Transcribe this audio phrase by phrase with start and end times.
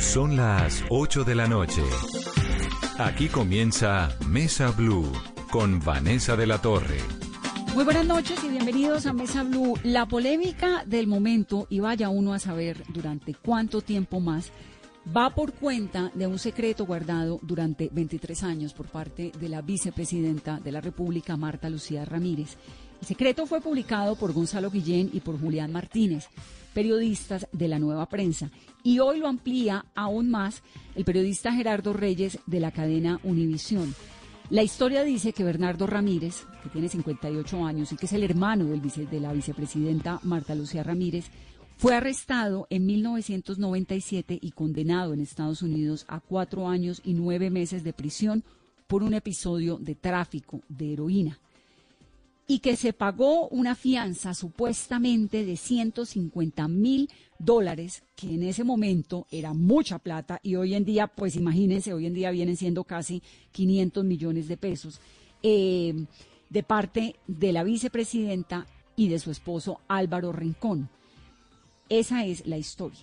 [0.00, 1.82] Son las 8 de la noche.
[2.98, 5.10] Aquí comienza Mesa Blue
[5.50, 6.98] con Vanessa de la Torre.
[7.74, 9.74] Muy buenas noches y bienvenidos a Mesa Blue.
[9.82, 14.52] La polémica del momento, y vaya uno a saber durante cuánto tiempo más,
[15.14, 20.60] va por cuenta de un secreto guardado durante 23 años por parte de la vicepresidenta
[20.60, 22.56] de la República, Marta Lucía Ramírez.
[23.00, 26.28] El secreto fue publicado por Gonzalo Guillén y por Julián Martínez,
[26.78, 28.52] periodistas de la nueva prensa.
[28.84, 30.62] Y hoy lo amplía aún más
[30.94, 33.96] el periodista Gerardo Reyes de la cadena Univisión.
[34.48, 38.66] La historia dice que Bernardo Ramírez, que tiene 58 años y que es el hermano
[38.66, 41.24] del de la vicepresidenta Marta Lucía Ramírez,
[41.78, 47.82] fue arrestado en 1997 y condenado en Estados Unidos a cuatro años y nueve meses
[47.82, 48.44] de prisión
[48.86, 51.40] por un episodio de tráfico de heroína
[52.50, 59.26] y que se pagó una fianza supuestamente de 150 mil dólares, que en ese momento
[59.30, 63.22] era mucha plata y hoy en día, pues imagínense, hoy en día vienen siendo casi
[63.52, 64.98] 500 millones de pesos,
[65.42, 66.06] eh,
[66.48, 70.88] de parte de la vicepresidenta y de su esposo Álvaro Rincón.
[71.90, 73.00] Esa es la historia.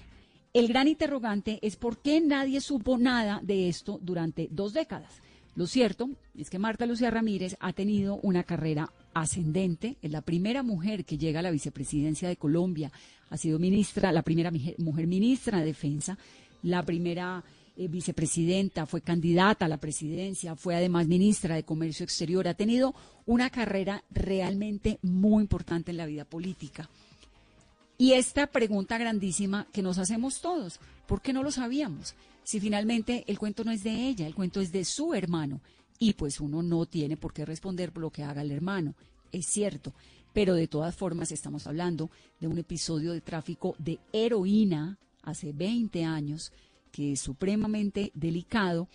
[0.54, 5.22] El gran interrogante es por qué nadie supo nada de esto durante dos décadas.
[5.54, 10.62] Lo cierto es que Marta Lucía Ramírez ha tenido una carrera ascendente, es la primera
[10.62, 12.92] mujer que llega a la vicepresidencia de Colombia,
[13.30, 16.18] ha sido ministra, la primera mujer ministra de Defensa,
[16.62, 17.44] la primera
[17.78, 22.94] eh, vicepresidenta, fue candidata a la presidencia, fue además ministra de Comercio Exterior, ha tenido
[23.26, 26.90] una carrera realmente muy importante en la vida política.
[27.98, 32.16] Y esta pregunta grandísima que nos hacemos todos, ¿por qué no lo sabíamos?
[32.44, 35.62] Si finalmente el cuento no es de ella, el cuento es de su hermano,
[36.00, 38.96] y pues uno no tiene por qué responder por lo que haga el hermano,
[39.32, 39.94] es cierto,
[40.34, 46.04] pero de todas formas estamos hablando de un episodio de tráfico de heroína hace 20
[46.04, 46.52] años
[46.92, 48.88] que es supremamente delicado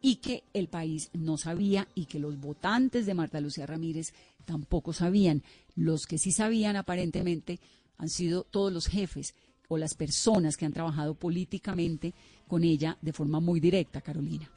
[0.00, 4.12] y que el país no sabía y que los votantes de Marta Lucía Ramírez
[4.44, 5.42] tampoco sabían.
[5.74, 7.60] Los que sí sabían aparentemente
[7.98, 9.34] han sido todos los jefes
[9.68, 12.14] o las personas que han trabajado políticamente
[12.46, 14.50] con ella de forma muy directa, Carolina.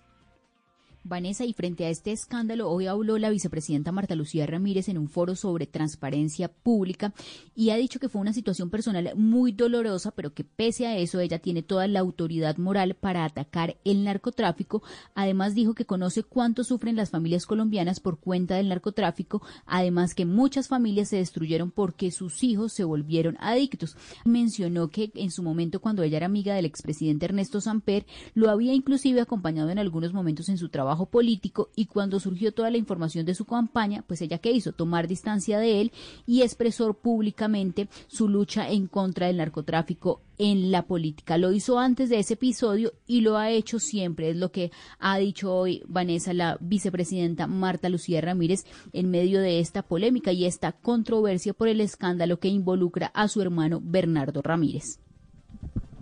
[1.09, 5.09] Vanessa, y frente a este escándalo, hoy habló la vicepresidenta Marta Lucía Ramírez en un
[5.09, 7.15] foro sobre transparencia pública
[7.55, 11.19] y ha dicho que fue una situación personal muy dolorosa, pero que pese a eso
[11.19, 14.83] ella tiene toda la autoridad moral para atacar el narcotráfico.
[15.15, 20.27] Además dijo que conoce cuánto sufren las familias colombianas por cuenta del narcotráfico, además que
[20.27, 23.97] muchas familias se destruyeron porque sus hijos se volvieron adictos.
[24.25, 28.05] Mencionó que en su momento cuando ella era amiga del expresidente Ernesto Samper,
[28.35, 32.69] lo había inclusive acompañado en algunos momentos en su trabajo político y cuando surgió toda
[32.69, 35.91] la información de su campaña, pues ella qué hizo, tomar distancia de él
[36.25, 41.37] y expresó públicamente su lucha en contra del narcotráfico en la política.
[41.37, 45.17] Lo hizo antes de ese episodio y lo ha hecho siempre, es lo que ha
[45.17, 50.71] dicho hoy Vanessa, la vicepresidenta Marta Lucía Ramírez, en medio de esta polémica y esta
[50.71, 54.99] controversia por el escándalo que involucra a su hermano Bernardo Ramírez.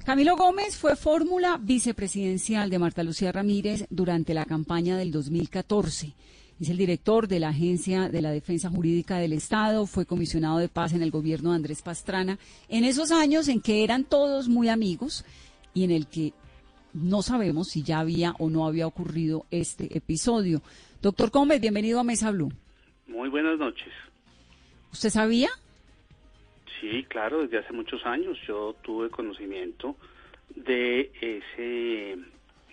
[0.08, 6.14] Camilo Gómez fue fórmula vicepresidencial de Marta Lucía Ramírez durante la campaña del 2014.
[6.62, 10.70] Es el director de la Agencia de la Defensa Jurídica del Estado, fue comisionado de
[10.70, 14.70] paz en el gobierno de Andrés Pastrana, en esos años en que eran todos muy
[14.70, 15.26] amigos
[15.74, 16.32] y en el que
[16.94, 20.62] no sabemos si ya había o no había ocurrido este episodio.
[21.02, 22.54] Doctor Gómez, bienvenido a Mesa Blue.
[23.08, 23.92] Muy buenas noches.
[24.94, 25.50] ¿Usted sabía?
[26.80, 29.96] Sí, claro, desde hace muchos años yo tuve conocimiento
[30.56, 32.18] de ese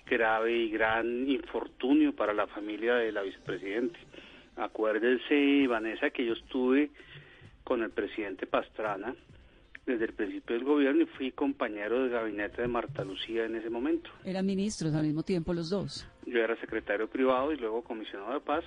[0.06, 3.98] grave y gran infortunio para la familia de la vicepresidente.
[4.56, 6.90] Acuérdese, Vanessa, que yo estuve
[7.64, 9.14] con el presidente Pastrana
[9.86, 13.70] desde el principio del gobierno y fui compañero de gabinete de Marta Lucía en ese
[13.70, 14.10] momento.
[14.24, 16.06] Eran ministros al mismo tiempo los dos.
[16.26, 18.64] Yo era secretario privado y luego comisionado de paz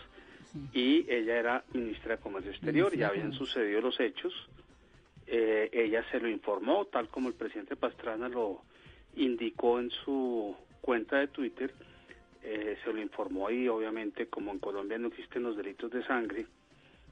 [0.74, 2.96] y ella era ministra de Comercio Exterior.
[2.96, 4.34] Ya habían sucedido los hechos
[5.28, 8.62] eh, ella se lo informó, tal como el presidente Pastrana lo
[9.16, 11.74] indicó en su cuenta de Twitter,
[12.44, 16.46] eh, se lo informó y obviamente como en Colombia no existen los delitos de sangre,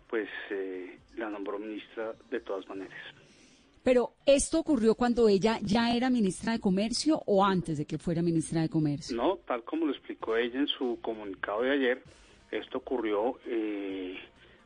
[0.08, 2.98] pues eh, la nombró ministra de todas maneras.
[3.84, 8.24] Pero esto ocurrió cuando ella ya era ministra de Comercio o antes de que fuera
[8.24, 9.16] ministra de Comercio.
[9.16, 12.02] No, tal como lo explicó ella en su comunicado de ayer,
[12.50, 14.18] esto ocurrió eh,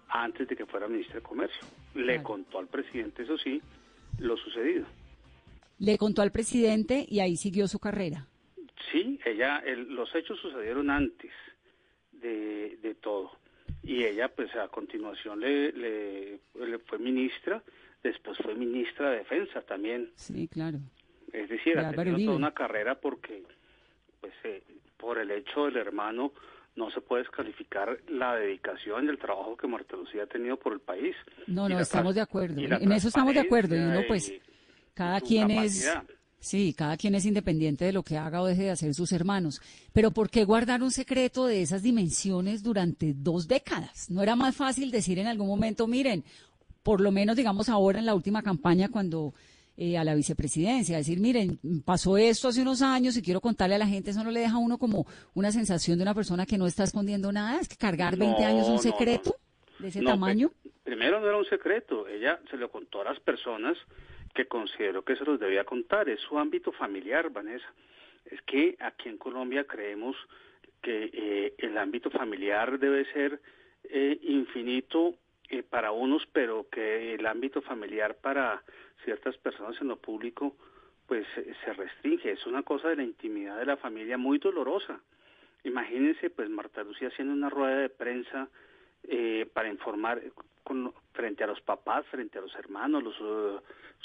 [0.09, 1.61] antes de que fuera ministra de Comercio.
[1.95, 3.61] Le contó al presidente, eso sí,
[4.19, 4.85] lo sucedido.
[5.79, 8.27] Le contó al presidente y ahí siguió su carrera.
[8.91, 11.31] Sí, ella, los hechos sucedieron antes
[12.11, 13.31] de, de, todo.
[13.83, 16.39] Y ella, pues a continuación le, le,
[16.85, 17.63] fue ministra,
[18.03, 20.11] después fue ministra de Defensa también.
[20.15, 20.79] Sí, claro.
[21.31, 23.43] Es decir, ha tenido toda una carrera porque
[24.19, 24.63] pues eh,
[24.97, 26.33] por el hecho del hermano
[26.75, 30.73] no se puede descalificar la dedicación y el trabajo que Marta Lucía ha tenido por
[30.73, 31.15] el país.
[31.47, 32.61] No, no, estamos de acuerdo.
[32.61, 33.75] En eso estamos de acuerdo.
[33.75, 34.31] Y uno, pues,
[34.93, 35.91] cada quien es.
[36.41, 39.61] Sí, cada quien es independiente de lo que haga o deje de hacer sus hermanos.
[39.91, 44.09] Pero ¿por qué guardar un secreto de esas dimensiones durante dos décadas?
[44.09, 46.23] ¿No era más fácil decir en algún momento, miren,
[46.81, 49.33] por lo menos digamos ahora en la última campaña cuando
[49.81, 53.77] eh, a la vicepresidencia, decir, miren, pasó esto hace unos años y quiero contarle a
[53.77, 56.57] la gente, eso no le deja a uno como una sensación de una persona que
[56.57, 59.37] no está escondiendo nada, es que cargar 20 años un secreto
[59.79, 60.51] de ese tamaño.
[60.83, 63.77] Primero no era un secreto, ella se lo contó a las personas
[64.35, 67.73] que consideró que se los debía contar, es su ámbito familiar, Vanessa.
[68.25, 70.17] Es que aquí en Colombia creemos
[70.81, 73.39] que eh, el ámbito familiar debe ser
[73.85, 75.15] eh, infinito
[75.69, 78.61] para unos, pero que el ámbito familiar para
[79.03, 80.55] ciertas personas en lo público
[81.07, 82.31] pues se restringe.
[82.31, 84.99] Es una cosa de la intimidad de la familia muy dolorosa.
[85.63, 88.47] Imagínense pues Marta Lucía haciendo una rueda de prensa
[89.03, 90.21] eh, para informar
[90.63, 93.61] con, frente a los papás, frente a los hermanos, los uh,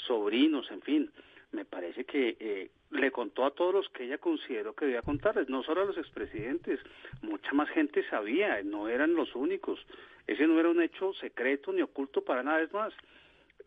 [0.07, 1.11] sobrinos, en fin.
[1.51, 5.47] Me parece que eh, le contó a todos los que ella consideró que debía contarles,
[5.47, 6.79] no solo a los expresidentes,
[7.21, 9.79] mucha más gente sabía, no eran los únicos.
[10.27, 12.93] Ese no era un hecho secreto ni oculto para nada, más,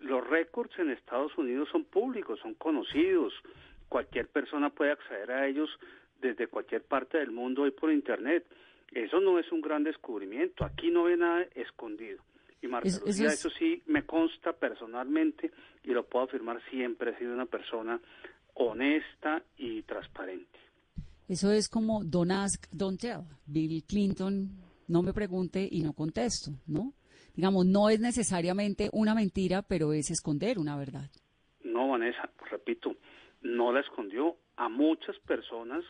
[0.00, 3.32] los récords en Estados Unidos son públicos, son conocidos,
[3.88, 5.68] cualquier persona puede acceder a ellos
[6.20, 8.46] desde cualquier parte del mundo hoy por Internet.
[8.92, 12.22] Eso no es un gran descubrimiento, aquí no ve nada escondido.
[12.60, 15.52] Y Marta Lucía, eso sí me consta personalmente
[15.84, 18.00] y lo puedo afirmar siempre, ha sido una persona
[18.54, 20.58] honesta y transparente.
[21.28, 23.20] Eso es como don't ask, don't tell.
[23.46, 24.50] Bill Clinton
[24.88, 26.94] no me pregunte y no contesto, ¿no?
[27.38, 31.08] Digamos, no es necesariamente una mentira, pero es esconder una verdad.
[31.62, 32.96] No, Vanessa, repito,
[33.42, 34.34] no la escondió.
[34.56, 35.84] A muchas personas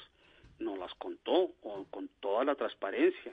[0.58, 1.54] no las contó
[1.88, 3.32] con toda la transparencia.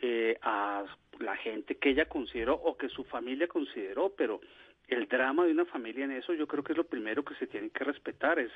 [0.00, 0.86] Eh, a
[1.18, 4.40] la gente que ella consideró o que su familia consideró, pero
[4.90, 7.46] el drama de una familia en eso yo creo que es lo primero que se
[7.46, 8.50] tiene que respetar, es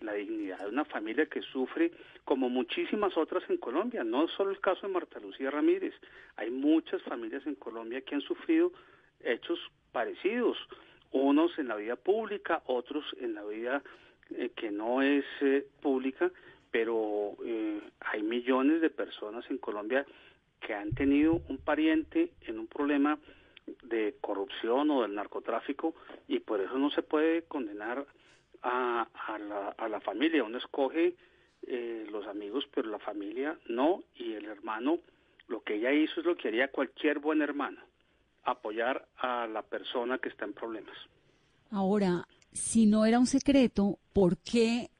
[0.00, 1.90] la dignidad de una familia que sufre
[2.24, 5.94] como muchísimas otras en Colombia, no solo el caso de Marta Lucía Ramírez,
[6.36, 8.72] hay muchas familias en Colombia que han sufrido
[9.20, 9.58] hechos
[9.90, 10.56] parecidos,
[11.10, 13.82] unos en la vida pública, otros en la vida
[14.30, 16.30] eh, que no es eh, pública,
[16.70, 20.06] pero eh, hay millones de personas en Colombia
[20.60, 23.18] que han tenido un pariente en un problema
[23.82, 25.94] de corrupción o del narcotráfico
[26.28, 28.06] y por eso no se puede condenar
[28.62, 29.08] a,
[29.78, 30.44] a, la, familia.
[30.44, 31.14] Uno escoge
[31.66, 34.98] eh, los amigos, pero la familia no y el hermano
[35.48, 37.80] lo que ella hizo es lo que haría cualquier buen hermano,
[38.44, 40.96] apoyar a la persona que está en problemas.
[41.72, 44.90] Ahora, si no era un secreto, ¿por qué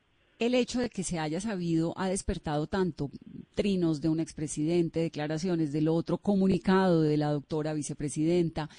[0.40, 3.10] el hecho de que se haya sabido ha despertado tanto
[3.60, 8.70] trinos de un expresidente, declaraciones del otro, comunicado de la doctora vicepresidenta,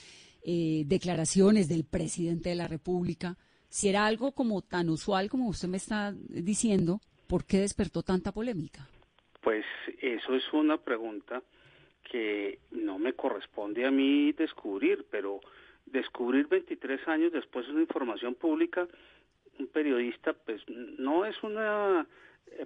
[0.43, 3.37] eh, declaraciones del presidente de la República.
[3.69, 8.31] Si era algo como tan usual como usted me está diciendo, ¿por qué despertó tanta
[8.31, 8.87] polémica?
[9.41, 9.63] Pues
[10.01, 11.43] eso es una pregunta
[12.11, 15.41] que no me corresponde a mí descubrir, pero
[15.85, 18.87] descubrir 23 años después de una información pública
[19.59, 22.07] un periodista, pues no es una,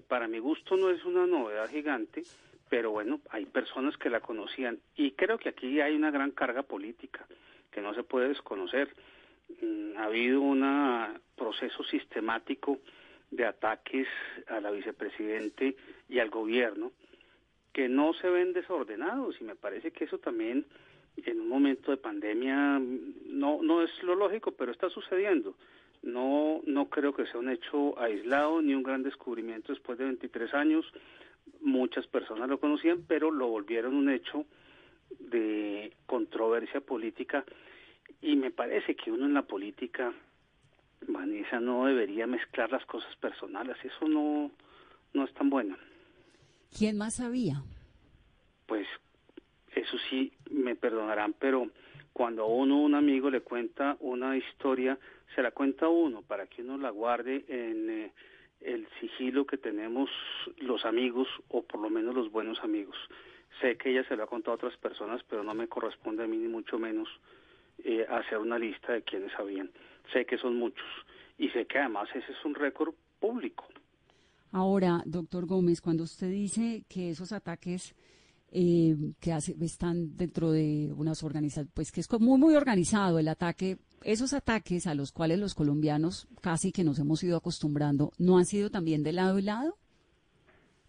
[0.07, 2.23] para mi gusto no es una novedad gigante,
[2.69, 6.63] pero bueno, hay personas que la conocían y creo que aquí hay una gran carga
[6.63, 7.25] política
[7.71, 8.89] que no se puede desconocer.
[9.61, 10.63] Mm, ha habido un
[11.35, 12.79] proceso sistemático
[13.31, 14.07] de ataques
[14.47, 15.75] a la vicepresidente
[16.09, 16.91] y al gobierno
[17.73, 20.65] que no se ven desordenados y me parece que eso también
[21.17, 22.79] en un momento de pandemia
[23.25, 25.55] no no es lo lógico, pero está sucediendo.
[26.05, 30.53] No, no creo que sea un hecho aislado ni un gran descubrimiento después de 23
[30.53, 30.85] años.
[31.61, 34.45] Muchas personas lo conocían, pero lo volvieron un hecho
[35.19, 37.43] de controversia política.
[38.21, 40.13] Y me parece que uno en la política,
[41.07, 43.75] Vanessa, no debería mezclar las cosas personales.
[43.83, 44.51] Eso no,
[45.13, 45.75] no es tan bueno.
[46.77, 47.63] ¿Quién más sabía?
[48.67, 48.87] Pues
[49.75, 51.71] eso sí, me perdonarán, pero
[52.15, 54.97] cuando a uno un amigo le cuenta una historia,
[55.35, 58.13] se la cuenta uno para que uno la guarde en eh,
[58.61, 60.09] el sigilo que tenemos
[60.59, 62.95] los amigos o por lo menos los buenos amigos.
[63.59, 66.27] Sé que ella se lo ha contado a otras personas, pero no me corresponde a
[66.27, 67.09] mí ni mucho menos
[67.83, 69.69] eh, hacer una lista de quienes sabían.
[70.13, 70.87] Sé que son muchos
[71.37, 73.65] y sé que además ese es un récord público.
[74.53, 77.93] Ahora, doctor Gómez, cuando usted dice que esos ataques
[78.57, 83.79] eh, que están dentro de unas organizaciones, pues que es muy, muy organizado el ataque.
[84.01, 88.45] Esos ataques a los cuales los colombianos casi que nos hemos ido acostumbrando, ¿no han
[88.45, 89.77] sido también de lado y lado?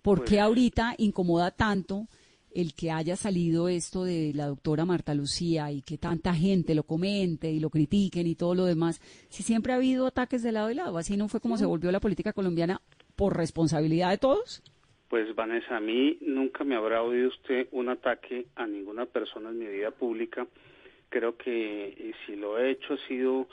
[0.00, 2.06] ¿Por qué pues ahorita incomoda tanto
[2.52, 6.84] el que haya salido esto de la doctora Marta Lucía y que tanta gente lo
[6.84, 9.00] comente y lo critiquen y todo lo demás?
[9.28, 11.90] Si siempre ha habido ataques de lado y lado, así no fue como se volvió
[11.90, 12.80] la política colombiana
[13.16, 14.62] por responsabilidad de todos.
[15.08, 19.58] Pues Vanessa, a mí nunca me habrá oído usted un ataque a ninguna persona en
[19.58, 20.46] mi vida pública.
[21.08, 23.46] Creo que eh, si lo he hecho ha sido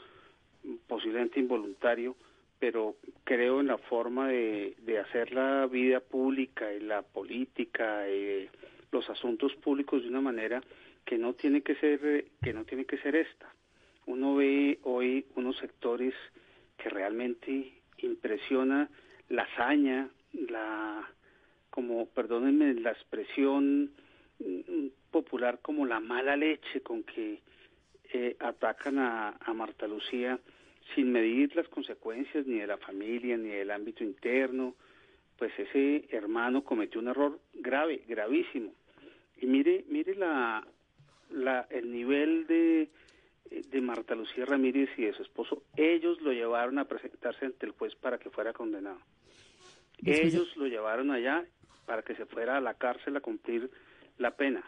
[0.88, 2.16] posiblemente involuntario,
[2.60, 8.50] pero creo en la forma de, hacer la vida pública y la política y
[8.92, 10.64] los asuntos públicos de una manera
[11.06, 13.54] que no tiene que ser que no tiene que ser esta.
[14.06, 16.14] Uno ve hoy unos sectores
[16.78, 18.90] que realmente impresiona
[19.30, 21.08] la hazaña, la
[21.74, 23.94] como, perdónenme la expresión
[24.38, 27.42] mm, popular, como la mala leche con que
[28.14, 30.40] eh, atacan a, a Marta Lucía
[30.94, 34.76] sin medir las consecuencias ni de la familia ni del ámbito interno,
[35.36, 38.72] pues ese hermano cometió un error grave, gravísimo.
[39.42, 40.68] Y mire, mire la,
[41.32, 42.90] la, el nivel de,
[43.50, 45.64] de Marta Lucía Ramírez y de su esposo.
[45.76, 49.00] Ellos lo llevaron a presentarse ante el juez para que fuera condenado.
[50.06, 51.44] Ellos lo llevaron allá
[51.86, 53.70] para que se fuera a la cárcel a cumplir
[54.18, 54.64] la pena.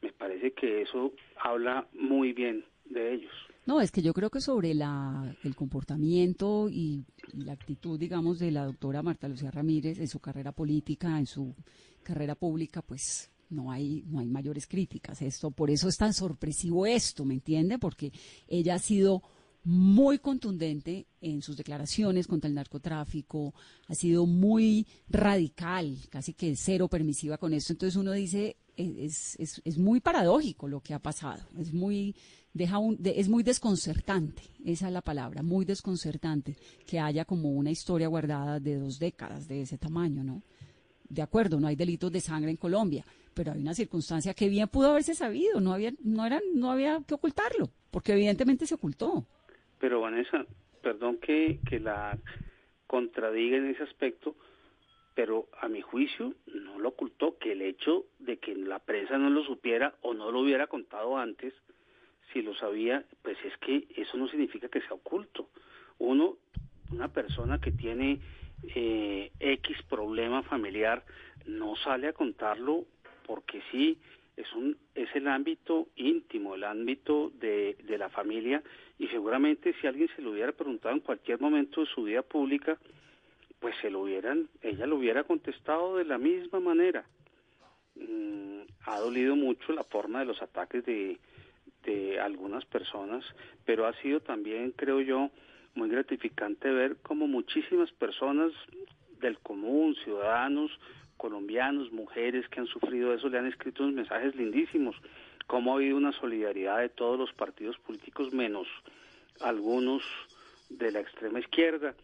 [0.00, 3.32] Me parece que eso habla muy bien de ellos.
[3.64, 8.50] No, es que yo creo que sobre la, el comportamiento y, la actitud, digamos, de
[8.50, 11.54] la doctora Marta Lucía Ramírez en su carrera política, en su
[12.02, 15.22] carrera pública, pues no hay, no hay mayores críticas.
[15.22, 17.78] Esto, por eso es tan sorpresivo esto, ¿me entiende?
[17.78, 18.10] Porque
[18.48, 19.22] ella ha sido
[19.64, 23.54] muy contundente en sus declaraciones contra el narcotráfico,
[23.86, 27.72] ha sido muy radical, casi que cero permisiva con esto.
[27.72, 32.16] Entonces uno dice, es, es, es muy paradójico lo que ha pasado, es muy,
[32.52, 37.70] deja un, es muy desconcertante, esa es la palabra, muy desconcertante que haya como una
[37.70, 40.42] historia guardada de dos décadas de ese tamaño, ¿no?
[41.08, 43.04] De acuerdo, no hay delitos de sangre en Colombia,
[43.34, 47.02] pero hay una circunstancia que bien pudo haberse sabido, no había, no era, no había
[47.06, 49.26] que ocultarlo, porque evidentemente se ocultó.
[49.82, 50.46] Pero Vanessa,
[50.80, 52.16] perdón que, que la
[52.86, 54.36] contradiga en ese aspecto,
[55.12, 59.28] pero a mi juicio no lo ocultó, que el hecho de que la prensa no
[59.28, 61.52] lo supiera o no lo hubiera contado antes,
[62.32, 65.48] si lo sabía, pues es que eso no significa que sea oculto.
[65.98, 66.36] Uno,
[66.92, 68.20] una persona que tiene
[68.76, 71.04] eh, X problema familiar,
[71.44, 72.84] no sale a contarlo
[73.26, 73.98] porque sí,
[74.42, 78.62] es, un, es el ámbito íntimo, el ámbito de, de la familia
[78.98, 82.78] y seguramente si alguien se lo hubiera preguntado en cualquier momento de su vida pública,
[83.60, 87.04] pues se lo hubieran, ella lo hubiera contestado de la misma manera.
[87.94, 91.18] Mm, ha dolido mucho la forma de los ataques de,
[91.84, 93.24] de algunas personas,
[93.64, 95.30] pero ha sido también, creo yo,
[95.74, 98.52] muy gratificante ver cómo muchísimas personas
[99.20, 100.70] del común, ciudadanos,
[101.22, 104.96] colombianos, mujeres que han sufrido eso, le han escrito unos mensajes lindísimos,
[105.46, 108.66] cómo ha habido una solidaridad de todos los partidos políticos, menos
[109.40, 110.02] algunos
[110.68, 111.94] de la extrema izquierda.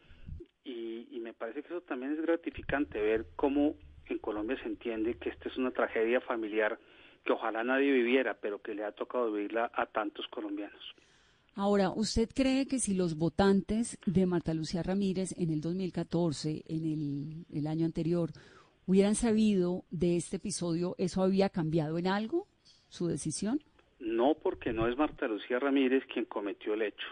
[0.65, 3.75] Y, me parece que eso también es gratificante, ver cómo
[4.07, 6.79] en Colombia se entiende que esta es una tragedia familiar
[7.25, 10.81] que ojalá nadie viviera, pero que le ha tocado vivirla a tantos colombianos.
[11.55, 17.45] Ahora, ¿usted cree que si los votantes de Marta Lucía Ramírez en el 2014, en
[17.53, 18.31] el año anterior,
[18.89, 22.47] hubieran sabido de este episodio, eso había cambiado en algo
[22.89, 23.61] su decisión?
[24.01, 27.07] No, porque no es Marta Lucía Ramírez quien cometió el hecho.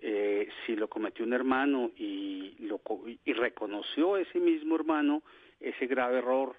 [0.00, 2.80] Eh, si lo cometió un hermano y, lo,
[3.24, 5.24] y reconoció ese mismo hermano
[5.58, 6.54] ese grave error,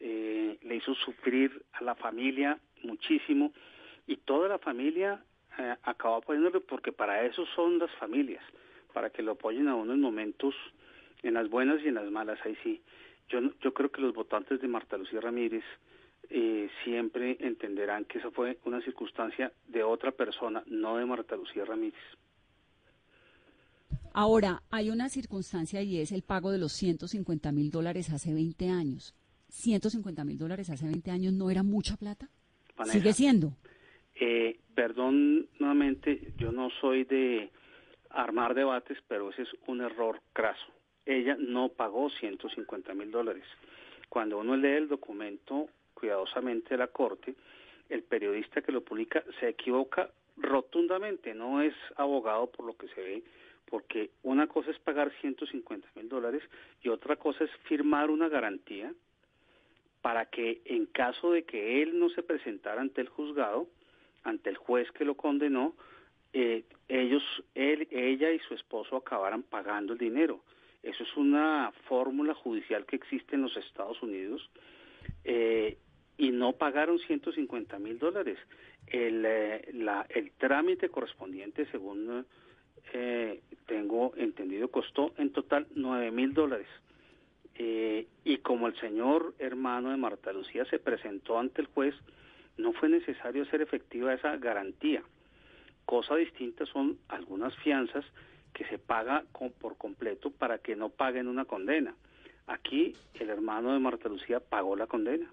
[0.00, 3.52] eh, le hizo sufrir a la familia muchísimo
[4.06, 5.22] y toda la familia
[5.58, 8.42] eh, acabó apoyándole porque para eso son las familias,
[8.94, 10.54] para que lo apoyen a uno en momentos,
[11.22, 12.80] en las buenas y en las malas, ahí sí.
[13.28, 15.64] Yo, yo creo que los votantes de Marta Lucía Ramírez
[16.30, 21.64] eh, siempre entenderán que esa fue una circunstancia de otra persona, no de Marta Lucía
[21.64, 22.00] Ramírez.
[24.12, 28.68] Ahora, hay una circunstancia y es el pago de los 150 mil dólares hace 20
[28.68, 29.14] años.
[29.48, 32.28] 150 mil dólares hace 20 años no era mucha plata.
[32.84, 33.52] Sigue siendo.
[34.14, 37.50] Eh, perdón nuevamente, yo no soy de
[38.10, 40.66] armar debates, pero ese es un error craso.
[41.08, 43.44] Ella no pagó 150 mil dólares.
[44.10, 47.34] Cuando uno lee el documento cuidadosamente de la Corte,
[47.88, 53.00] el periodista que lo publica se equivoca rotundamente, no es abogado por lo que se
[53.00, 53.22] ve,
[53.64, 56.42] porque una cosa es pagar 150 mil dólares
[56.82, 58.92] y otra cosa es firmar una garantía
[60.02, 63.66] para que en caso de que él no se presentara ante el juzgado,
[64.24, 65.74] ante el juez que lo condenó,
[66.34, 67.22] eh, ellos,
[67.54, 70.42] él, ella y su esposo acabaran pagando el dinero.
[70.82, 74.48] Eso es una fórmula judicial que existe en los Estados Unidos
[75.24, 75.76] eh,
[76.16, 78.38] y no pagaron 150 mil dólares.
[78.86, 82.24] El, eh, la, el trámite correspondiente, según
[82.92, 86.68] eh, tengo entendido, costó en total 9 mil dólares.
[88.24, 91.94] y como el señor hermano de Marta Lucía se presentó ante el juez,
[92.56, 95.02] no fue necesario hacer efectiva esa garantía.
[95.84, 98.04] Cosa distinta son algunas fianzas
[98.58, 99.24] que se paga
[99.60, 101.94] por completo para que no paguen una condena.
[102.48, 105.32] Aquí el hermano de Marta Lucía pagó la condena.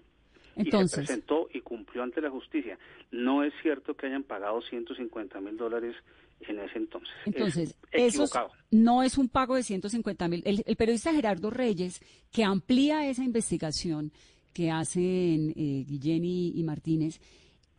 [0.54, 2.78] Entonces, y se presentó y cumplió ante la justicia.
[3.10, 5.96] No es cierto que hayan pagado 150 mil dólares
[6.40, 7.12] en ese entonces.
[7.24, 8.26] Entonces, eso
[8.70, 10.42] no es un pago de 150 mil.
[10.44, 14.12] El, periodista Gerardo Reyes, que amplía esa investigación
[14.54, 17.20] que hacen eh, Guillén y Martínez,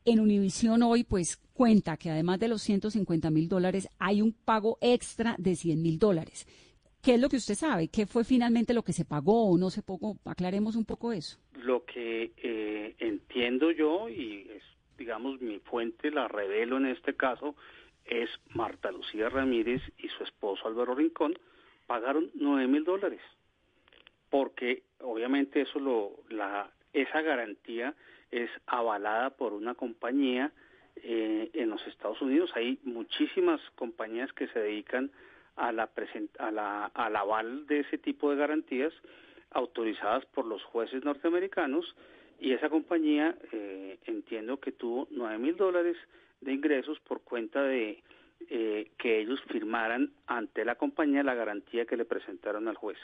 [0.07, 4.77] en Univisión hoy, pues cuenta que además de los 150 mil dólares, hay un pago
[4.79, 6.47] extra de 100 mil dólares.
[7.03, 7.89] ¿Qué es lo que usted sabe?
[7.89, 10.17] ¿Qué fue finalmente lo que se pagó o no se pagó?
[10.23, 11.37] Aclaremos un poco eso.
[11.55, 14.63] Lo que eh, entiendo yo, y es,
[14.97, 17.55] digamos mi fuente, la revelo en este caso,
[18.05, 21.33] es Marta Lucía Ramírez y su esposo Álvaro Rincón
[21.85, 23.21] pagaron 9 mil dólares.
[24.29, 27.93] Porque obviamente eso lo, la, esa garantía
[28.31, 30.51] es avalada por una compañía
[30.97, 32.51] eh, en los Estados Unidos.
[32.55, 35.11] Hay muchísimas compañías que se dedican
[35.55, 35.89] a la,
[36.39, 38.93] a la al aval de ese tipo de garantías
[39.51, 41.95] autorizadas por los jueces norteamericanos
[42.39, 45.97] y esa compañía eh, entiendo que tuvo nueve mil dólares
[46.41, 48.03] de ingresos por cuenta de
[48.49, 52.97] eh, que ellos firmaran ante la compañía la garantía que le presentaron al juez.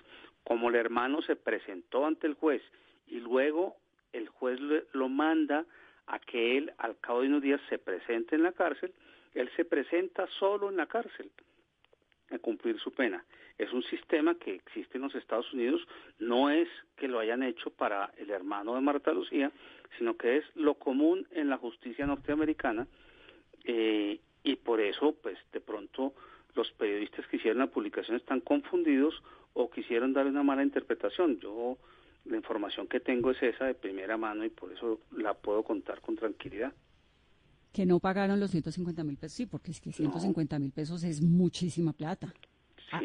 [0.43, 2.61] Como el hermano se presentó ante el juez
[3.07, 3.75] y luego
[4.13, 4.59] el juez
[4.93, 5.65] lo manda
[6.07, 8.93] a que él al cabo de unos días se presente en la cárcel,
[9.33, 11.31] él se presenta solo en la cárcel
[12.29, 13.23] a cumplir su pena.
[13.57, 15.87] Es un sistema que existe en los Estados Unidos,
[16.19, 19.51] no es que lo hayan hecho para el hermano de Marta Lucía,
[19.97, 22.87] sino que es lo común en la justicia norteamericana
[23.63, 26.13] eh, y por eso, pues de pronto
[26.55, 29.21] los periodistas que hicieron la publicación están confundidos
[29.53, 31.39] o quisieron dar una mala interpretación.
[31.39, 31.77] Yo
[32.25, 36.01] la información que tengo es esa de primera mano y por eso la puedo contar
[36.01, 36.73] con tranquilidad.
[37.71, 41.21] Que no pagaron los 150 mil pesos, sí, porque es que 150 mil pesos es
[41.21, 42.33] muchísima plata.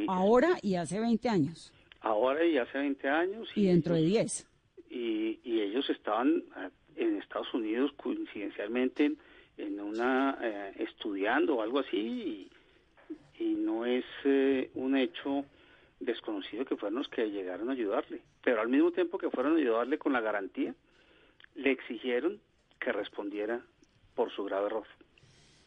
[0.06, 1.72] ahora y hace 20 años.
[2.00, 3.48] Ahora y hace 20 años.
[3.54, 4.48] Y, dentro de 10.
[4.90, 9.16] Y, y, ellos estaban ah, en Estados Unidos coincidencialmente
[9.56, 12.50] en, una eh, estudiando o algo así y,
[13.42, 15.44] y no es eh, un hecho
[16.00, 18.22] desconocido que fueron los que llegaron a ayudarle.
[18.42, 20.74] Pero al mismo tiempo que fueron a ayudarle con la garantía,
[21.54, 22.40] le exigieron
[22.80, 23.64] que respondiera
[24.14, 24.86] por su grave error.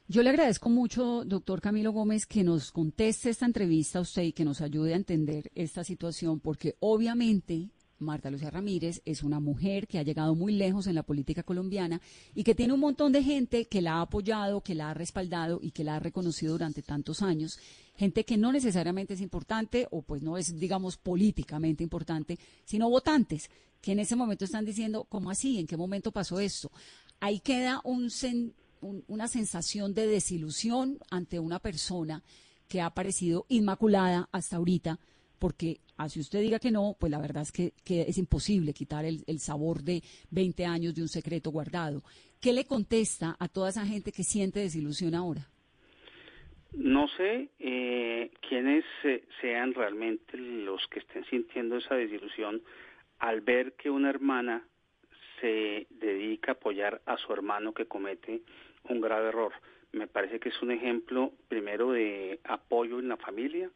[0.08, 4.34] Yo le agradezco mucho, doctor Camilo Gómez, que nos conteste esta entrevista a usted y
[4.34, 7.70] que nos ayude a entender esta situación, porque obviamente
[8.02, 12.02] Marta Lucía Ramírez es una mujer que ha llegado muy lejos en la política colombiana
[12.36, 15.60] y que tiene un montón de gente que la ha apoyado, que la ha respaldado
[15.62, 17.60] y que la ha reconocido durante tantos años.
[17.96, 23.50] Gente que no necesariamente es importante o pues no es, digamos, políticamente importante, sino votantes
[23.82, 25.60] que en ese momento están diciendo, ¿cómo así?
[25.60, 26.72] ¿En qué momento pasó esto?
[27.20, 32.24] Ahí queda una sensación de desilusión ante una persona
[32.68, 35.00] que ha parecido inmaculada hasta ahorita
[35.40, 39.40] porque así usted diga que no, pues la verdad es que, es imposible quitar el,
[39.40, 42.04] sabor de 20 años de un secreto guardado.
[42.42, 45.48] ¿Qué le contesta a toda esa gente que siente desilusión ahora?
[46.74, 48.86] No sé eh, quiénes
[49.42, 52.62] sean realmente los que estén sintiendo esa desilusión
[53.20, 54.64] al ver que una hermana
[55.40, 58.42] se dedica a apoyar a su hermano que comete
[58.90, 59.54] un grave error.
[59.92, 63.70] Me parece que es un ejemplo primero de apoyo en la familia,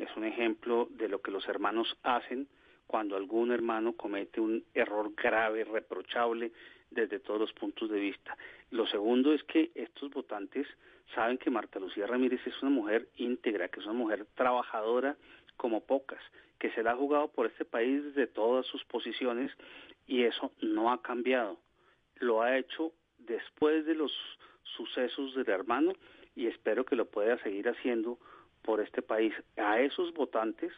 [0.00, 2.48] es un ejemplo de lo que los hermanos hacen
[2.86, 6.52] cuando algún hermano comete un error grave, reprochable
[6.90, 8.36] desde todos los puntos de vista.
[8.70, 10.66] Lo segundo es que estos votantes
[11.14, 15.16] saben que Marta Lucía Ramírez es una mujer íntegra, que es una mujer trabajadora
[15.56, 16.20] como pocas,
[16.58, 19.52] que se la ha jugado por este país desde todas sus posiciones
[20.06, 21.58] y eso no ha cambiado.
[22.16, 24.12] Lo ha hecho después de los
[24.64, 25.92] sucesos del hermano
[26.34, 28.18] y espero que lo pueda seguir haciendo
[28.62, 29.32] por este país.
[29.56, 30.72] A esos votantes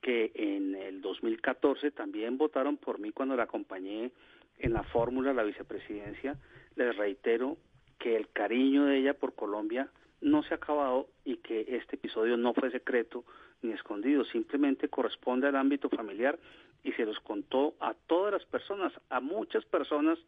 [0.00, 4.12] que en el 2014 también votaron por mí cuando la acompañé
[4.58, 6.38] en la fórmula de la vicepresidencia,
[6.76, 7.56] les reitero
[7.98, 12.36] que el cariño de ella por Colombia no se ha acabado y que este episodio
[12.36, 13.24] no fue secreto
[13.62, 16.38] ni escondido, simplemente corresponde al ámbito familiar
[16.82, 20.18] y se los contó a todas las personas, a muchas personas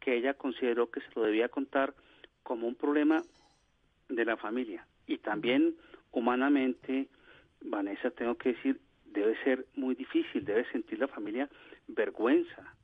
[0.00, 1.94] que ella consideró que se lo debía contar
[2.42, 3.22] como un problema
[4.08, 5.74] de la familia y también
[6.12, 7.08] humanamente,
[7.60, 11.48] Vanessa, tengo que decir, debe ser muy difícil, debe sentir la familia
[11.86, 12.74] vergüenza.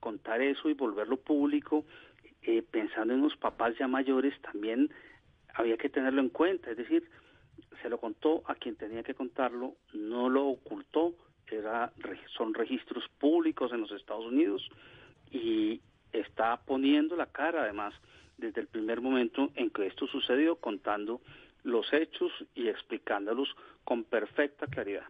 [0.00, 1.84] Contar eso y volverlo público,
[2.42, 4.90] eh, pensando en los papás ya mayores, también
[5.54, 6.70] había que tenerlo en cuenta.
[6.70, 7.08] Es decir,
[7.82, 11.14] se lo contó a quien tenía que contarlo, no lo ocultó,
[11.50, 11.92] era,
[12.36, 14.68] son registros públicos en los Estados Unidos
[15.30, 15.80] y
[16.12, 17.94] está poniendo la cara además
[18.38, 21.20] desde el primer momento en que esto sucedió, contando
[21.62, 23.48] los hechos y explicándolos
[23.84, 25.04] con perfecta claridad.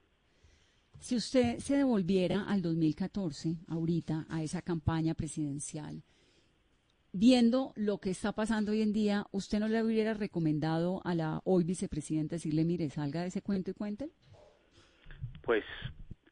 [0.99, 6.03] Si usted se devolviera al 2014, ahorita, a esa campaña presidencial,
[7.13, 11.41] viendo lo que está pasando hoy en día, ¿usted no le hubiera recomendado a la
[11.45, 14.11] hoy vicepresidenta decirle, mire, salga de ese cuento y cuente?
[15.43, 15.65] Pues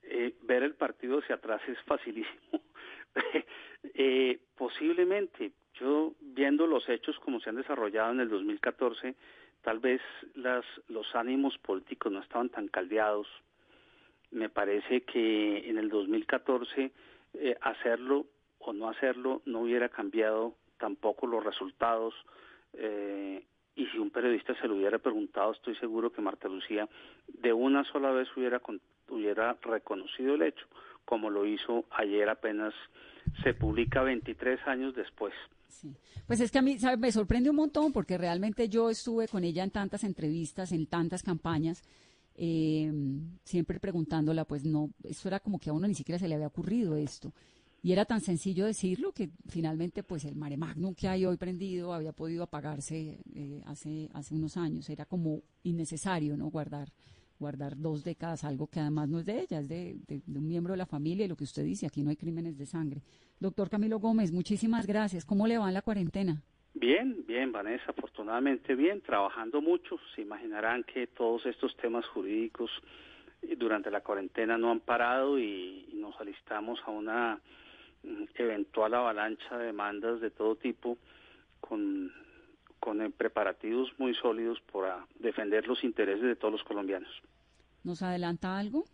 [0.03, 2.63] eh, ver el partido hacia atrás es facilísimo.
[3.95, 9.15] eh, posiblemente, yo viendo los hechos como se han desarrollado en el 2014,
[9.69, 10.01] tal vez
[10.35, 13.27] las, los ánimos políticos no estaban tan caldeados.
[14.31, 16.91] Me parece que en el 2014
[17.35, 18.25] eh, hacerlo
[18.61, 22.15] o no hacerlo no hubiera cambiado tampoco los resultados.
[22.73, 23.45] Eh,
[23.77, 26.89] y si un periodista se lo hubiera preguntado, estoy seguro que Marta Lucía
[27.27, 28.63] de una sola vez hubiera,
[29.11, 30.67] hubiera reconocido el hecho,
[31.09, 32.75] como lo hizo ayer apenas
[33.43, 35.33] se publica 23 años después.
[35.67, 35.95] Sí.
[36.27, 39.65] Pues es que a mí me sorprende un montón porque realmente yo estuve con ella
[39.65, 41.83] en tantas entrevistas, en tantas campañas,
[42.35, 42.93] eh,
[43.43, 46.49] siempre preguntándola, pues no, eso era como que a uno ni siquiera se le había
[46.49, 47.33] ocurrido esto.
[47.83, 51.95] Y era tan sencillo decirlo que finalmente pues el mare magnum que hay hoy prendido
[51.95, 54.91] había podido apagarse eh, hace, hace unos años.
[54.91, 56.93] Era como innecesario no guardar
[57.39, 59.97] guardar dos décadas, algo que además no es de ella, es de,
[60.27, 62.67] un miembro de la familia y lo que usted dice, aquí no hay crímenes de
[62.67, 63.03] sangre.
[63.41, 65.25] Doctor Camilo Gómez, muchísimas gracias.
[65.25, 66.43] ¿Cómo le va en la cuarentena?
[66.75, 69.99] Bien, bien, Vanessa, afortunadamente bien, trabajando mucho.
[70.15, 72.71] Se imaginarán que todos estos temas jurídicos
[73.43, 77.41] eh, durante la cuarentena no han parado y, nos alistamos a una
[78.05, 80.97] mm, eventual avalancha de demandas de todo tipo
[81.61, 82.13] con,
[82.81, 87.11] con eh, preparativos muy sólidos para defender los intereses de todos los colombianos.
[87.85, 88.85] ¿Nos adelanta algo?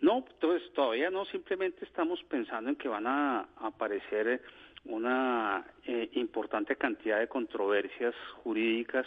[0.00, 4.42] No, pues todavía no, simplemente estamos pensando en que van a aparecer
[4.84, 9.06] una eh, importante cantidad de controversias jurídicas,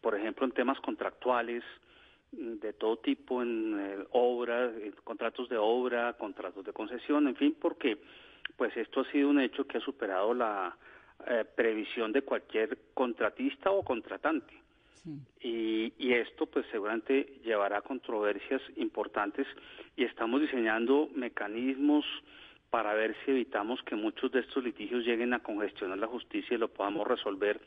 [0.00, 1.62] por ejemplo, en temas contractuales
[2.32, 4.72] mm, de todo tipo, en eh, obras,
[5.04, 7.98] contratos de obra, contratos de concesión, en fin, porque
[8.56, 10.76] pues esto ha sido un hecho que ha superado la
[11.26, 14.54] eh, previsión de cualquier contratista o contratante.
[15.40, 19.46] Y, y, esto pues seguramente llevará a controversias importantes
[19.96, 22.04] y estamos diseñando mecanismos
[22.70, 26.58] para ver si evitamos que muchos de estos litigios lleguen a congestionar la justicia y
[26.58, 27.60] lo podamos resolver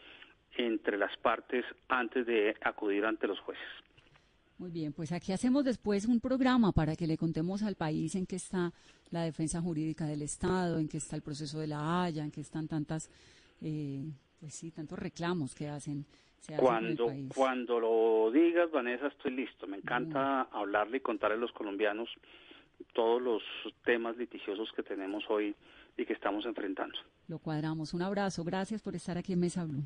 [0.58, 3.64] entre las partes antes de acudir ante los jueces.
[4.60, 8.26] Muy bien, pues aquí hacemos después un programa para que le contemos al país en
[8.26, 8.72] qué está
[9.10, 12.42] la defensa jurídica del Estado, en qué está el proceso de la Haya, en qué
[12.42, 13.10] están tantas,
[13.62, 14.04] eh,
[14.40, 16.06] pues sí, tantos reclamos que hacen
[16.58, 19.68] cuando, cuando lo digas, Vanessa, estoy listo.
[19.68, 22.10] Me encanta hablarle y contarle a los colombianos
[22.94, 23.44] todos los
[23.84, 25.56] temas litigiosos que tenemos hoy
[25.98, 26.98] y que estamos enfrentando.
[27.28, 27.94] Lo cuadramos.
[27.94, 28.44] Un abrazo.
[28.44, 29.84] Gracias por estar aquí en Mesa Blue.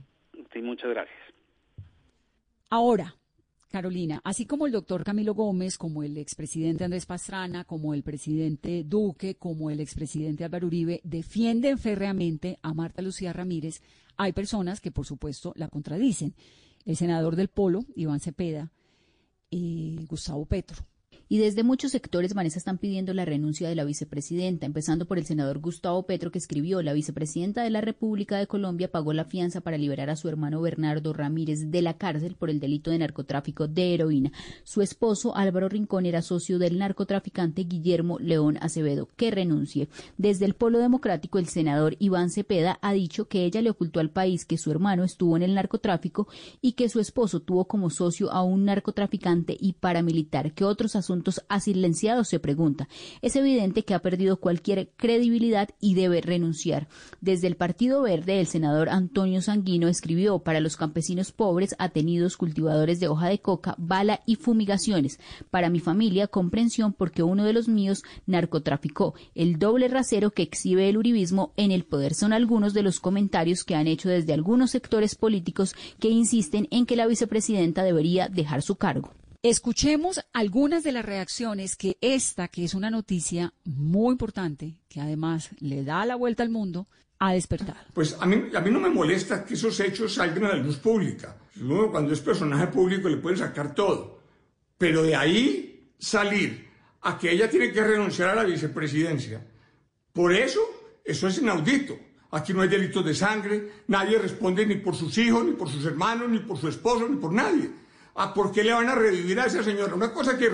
[0.54, 1.20] Sí, muchas gracias.
[2.70, 3.16] Ahora,
[3.74, 8.84] Carolina, así como el doctor Camilo Gómez, como el expresidente Andrés Pastrana, como el presidente
[8.84, 13.82] Duque, como el expresidente Álvaro Uribe, defienden férreamente a Marta Lucía Ramírez,
[14.16, 16.36] hay personas que, por supuesto, la contradicen.
[16.86, 18.72] El senador del Polo, Iván Cepeda,
[19.50, 20.86] y Gustavo Petro.
[21.30, 25.26] Y desde muchos sectores, Vanessa, están pidiendo la renuncia de la vicepresidenta, empezando por el
[25.26, 29.62] senador Gustavo Petro, que escribió, la vicepresidenta de la República de Colombia pagó la fianza
[29.62, 33.68] para liberar a su hermano Bernardo Ramírez de la cárcel por el delito de narcotráfico
[33.68, 34.32] de heroína.
[34.64, 39.88] Su esposo, Álvaro Rincón, era socio del narcotraficante Guillermo León Acevedo, que renuncie.
[40.18, 44.10] Desde el Polo Democrático, el senador Iván Cepeda ha dicho que ella le ocultó al
[44.10, 46.28] país que su hermano estuvo en el narcotráfico
[46.62, 51.23] y que su esposo tuvo como socio a un narcotraficante y paramilitar, que otros asuntos
[51.50, 52.88] ha silenciado, se pregunta.
[53.22, 56.88] Es evidente que ha perdido cualquier credibilidad y debe renunciar.
[57.22, 63.00] Desde el Partido Verde, el senador Antonio Sanguino escribió para los campesinos pobres, atenidos, cultivadores
[63.00, 65.20] de hoja de coca, bala y fumigaciones.
[65.52, 69.14] Para mi familia, comprensión porque uno de los míos narcotraficó.
[69.36, 73.64] El doble rasero que exhibe el uribismo en el poder son algunos de los comentarios
[73.64, 78.62] que han hecho desde algunos sectores políticos que insisten en que la vicepresidenta debería dejar
[78.62, 79.12] su cargo.
[79.46, 85.50] Escuchemos algunas de las reacciones que esta, que es una noticia muy importante, que además
[85.60, 86.88] le da la vuelta al mundo,
[87.20, 87.78] ha despertado.
[87.94, 91.36] Pues a mí, a no me molesta que esos hechos salgan a la luz pública.
[91.60, 94.22] Uno cuando es personaje público le pueden sacar todo.
[94.78, 96.70] Pero de ahí salir
[97.02, 99.46] a que ella tiene que renunciar a la vicepresidencia.
[100.14, 100.62] Por eso,
[101.04, 102.00] eso es inaudito.
[102.32, 105.84] Aquí no hay delitos de sangre, nadie responde ni por sus hijos, ni por sus
[105.84, 107.83] hermanos, ni por su esposo, ni por nadie.
[108.16, 109.96] ¿A por qué le van a revivir a esa señora?
[109.96, 110.50] Una cosa que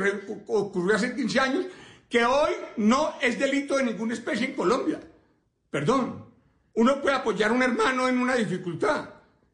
[0.47, 1.65] ocurrió hace 15 años,
[2.09, 4.99] que hoy no es delito de ninguna especie en Colombia.
[5.69, 6.25] Perdón,
[6.73, 9.09] uno puede apoyar a un hermano en una dificultad,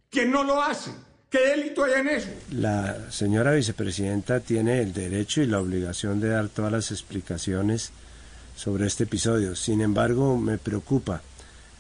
[0.10, 0.92] que no lo hace.
[1.30, 2.30] ¿Qué delito hay en eso?
[2.52, 7.92] La señora vicepresidenta tiene el derecho y la obligación de dar todas las explicaciones
[8.56, 9.56] sobre este episodio.
[9.56, 11.22] Sin embargo, me preocupa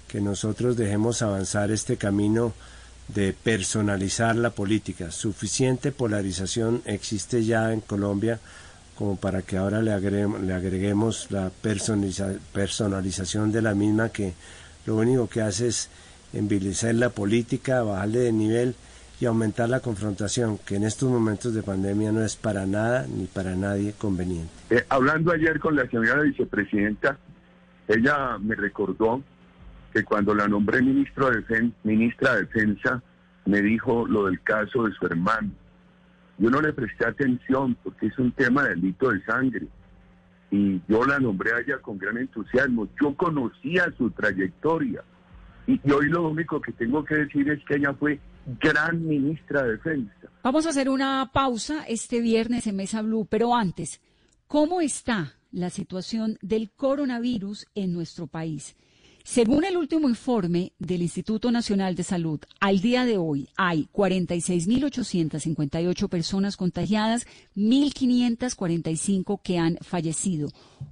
[0.08, 2.54] que nosotros dejemos avanzar este camino
[3.08, 5.12] de personalizar la política.
[5.12, 8.40] Suficiente polarización existe ya en Colombia
[8.96, 14.34] como para que ahora le agreguemos, la personalización de la misma que
[14.86, 15.90] lo único que hace es
[16.34, 18.76] envilecer la política, bajarle de nivel
[19.20, 23.26] y aumentar la confrontación, que en estos momentos de pandemia no es para nada ni
[23.26, 24.52] para nadie conveniente.
[24.70, 27.18] Eh, hablando ayer con la señora vicepresidenta,
[27.88, 29.22] ella me recordó
[29.96, 31.32] que cuando la nombré ministro
[31.84, 33.02] ministra de Defensa,
[33.46, 35.52] me dijo lo del caso de su hermano.
[36.38, 39.68] Yo no le presté atención porque es un tema de delito de sangre.
[40.52, 42.90] Y yo la nombré a ella con gran entusiasmo.
[43.02, 45.02] Yo conocía su trayectoria.
[45.66, 48.20] Y, y hoy lo único que tengo que decir es que ella fue
[48.60, 50.28] gran ministra de Defensa.
[50.44, 54.02] Vamos a hacer una pausa este viernes en Mesa Blue, pero antes,
[54.48, 58.76] ¿cómo está la situación del coronavirus en nuestro país?
[59.28, 66.10] Según el último informe del Instituto Nacional de Salud, al día de hoy hay 46.858
[66.10, 70.52] personas contagiadas, 1.545 que han fallecido.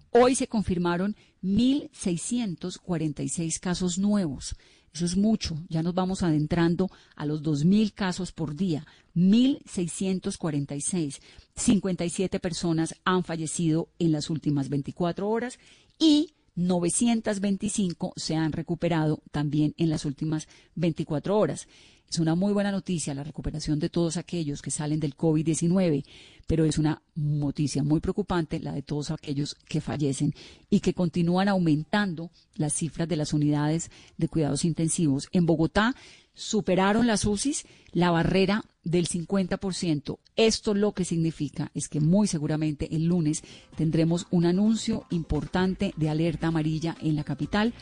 [0.09, 4.55] Hoy se confirmaron 1.646 casos nuevos.
[4.91, 5.63] Eso es mucho.
[5.69, 8.87] Ya nos vamos adentrando a los 2.000 casos por día.
[9.15, 11.19] 1.646.
[11.55, 15.59] 57 personas han fallecido en las últimas 24 horas
[15.99, 21.67] y 925 se han recuperado también en las últimas 24 horas.
[22.13, 26.05] Es una muy buena noticia la recuperación de todos aquellos que salen del COVID-19,
[26.45, 30.35] pero es una noticia muy preocupante la de todos aquellos que fallecen
[30.69, 35.27] y que continúan aumentando las cifras de las unidades de cuidados intensivos.
[35.31, 35.95] En Bogotá
[36.35, 40.19] superaron las UCIs la barrera del 50%.
[40.35, 43.41] Esto lo que significa es que muy seguramente el lunes
[43.75, 47.73] tendremos un anuncio importante de alerta amarilla en la capital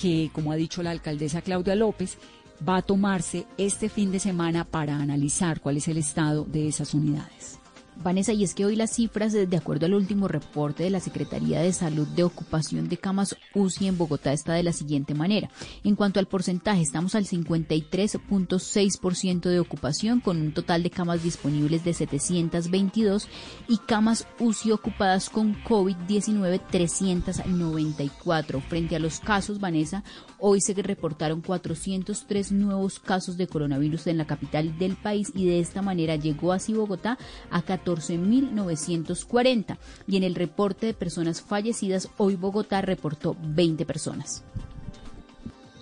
[0.00, 2.16] que, como ha dicho la alcaldesa Claudia López,
[2.66, 6.94] va a tomarse este fin de semana para analizar cuál es el estado de esas
[6.94, 7.60] unidades.
[8.02, 11.60] Vanessa, y es que hoy las cifras, de acuerdo al último reporte de la Secretaría
[11.60, 15.50] de Salud de ocupación de camas UCI en Bogotá, está de la siguiente manera.
[15.84, 21.84] En cuanto al porcentaje, estamos al 53.6% de ocupación, con un total de camas disponibles
[21.84, 23.28] de 722
[23.68, 28.62] y camas UCI ocupadas con COVID-19 394.
[28.62, 30.04] Frente a los casos, Vanessa,
[30.40, 35.60] hoy se reportaron 403 nuevos casos de coronavirus en la capital del país y de
[35.60, 37.18] esta manera llegó así Bogotá
[37.50, 44.44] a 14 14.940 y en el reporte de personas fallecidas hoy Bogotá reportó 20 personas.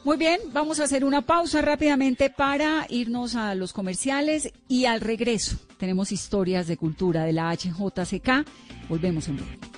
[0.05, 5.01] Muy bien, vamos a hacer una pausa rápidamente para irnos a los comerciales y al
[5.01, 8.47] regreso tenemos historias de cultura de la HJCK.
[8.89, 9.78] Volvemos en breve.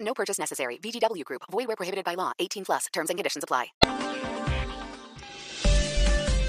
[0.00, 0.78] No purchase necessary.
[0.82, 1.42] VGW Group.
[1.50, 2.32] Void where prohibited by law.
[2.38, 2.88] 18 plus.
[2.92, 3.72] Terms and conditions apply.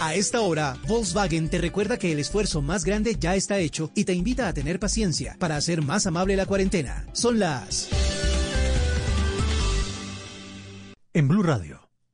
[0.02, 4.04] A esta hora, Volkswagen te recuerda que el esfuerzo más grande ya está hecho y
[4.04, 7.06] te invita a tener paciencia para hacer más amable la cuarentena.
[7.14, 7.88] Son las...
[11.14, 11.81] En Blue Radio.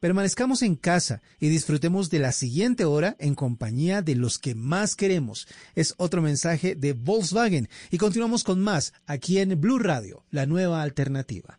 [0.00, 4.94] Permanezcamos en casa y disfrutemos de la siguiente hora en compañía de los que más
[4.94, 5.48] queremos.
[5.74, 10.82] Es otro mensaje de Volkswagen y continuamos con más aquí en Blue Radio, la nueva
[10.82, 11.58] alternativa.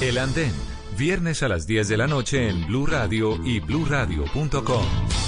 [0.00, 0.52] El Andén,
[0.96, 5.27] viernes a las 10 de la noche en Blue Radio y bluradio.com.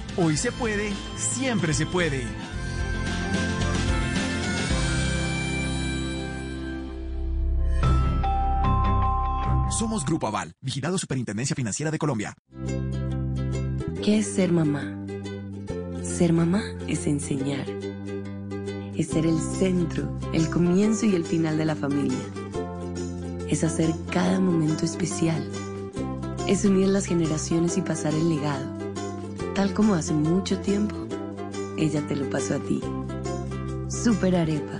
[0.17, 2.25] Hoy se puede, siempre se puede.
[9.69, 12.35] Somos Grupo Aval, vigilado Superintendencia Financiera de Colombia.
[14.03, 14.83] ¿Qué es ser mamá?
[16.03, 17.65] Ser mamá es enseñar.
[18.97, 22.19] Es ser el centro, el comienzo y el final de la familia.
[23.47, 25.49] Es hacer cada momento especial.
[26.49, 28.70] Es unir las generaciones y pasar el legado
[29.53, 30.95] tal como hace mucho tiempo,
[31.77, 32.81] ella te lo pasó a ti.
[33.89, 34.79] Super Arepa,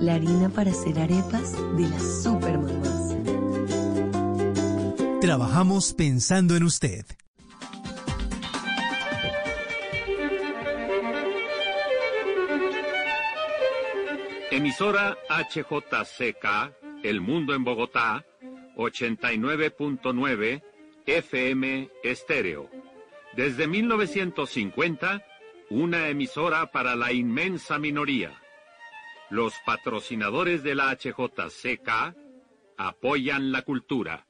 [0.00, 3.14] la harina para hacer arepas de las super mamás.
[5.20, 7.04] Trabajamos pensando en usted.
[14.50, 18.24] Emisora HJCK, El Mundo en Bogotá,
[18.76, 20.62] 89.9
[21.06, 22.75] FM Estéreo
[23.36, 25.22] desde 1950,
[25.68, 28.32] una emisora para la inmensa minoría.
[29.28, 32.16] Los patrocinadores de la HJCK
[32.78, 34.26] apoyan la cultura.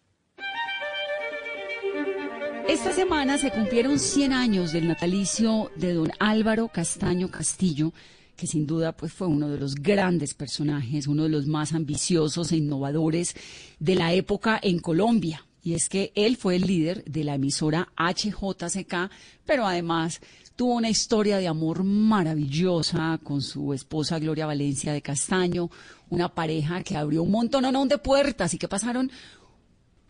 [2.69, 7.93] Esta semana se cumplieron 100 años del natalicio de don Álvaro Castaño Castillo,
[8.37, 12.51] que sin duda pues fue uno de los grandes personajes, uno de los más ambiciosos
[12.51, 13.37] e innovadores
[13.79, 17.89] de la época en Colombia y es que él fue el líder de la emisora
[17.97, 19.11] HJCK,
[19.45, 20.21] pero además
[20.55, 25.69] tuvo una historia de amor maravillosa con su esposa Gloria Valencia de Castaño,
[26.09, 29.11] una pareja que abrió un montón de puertas y que pasaron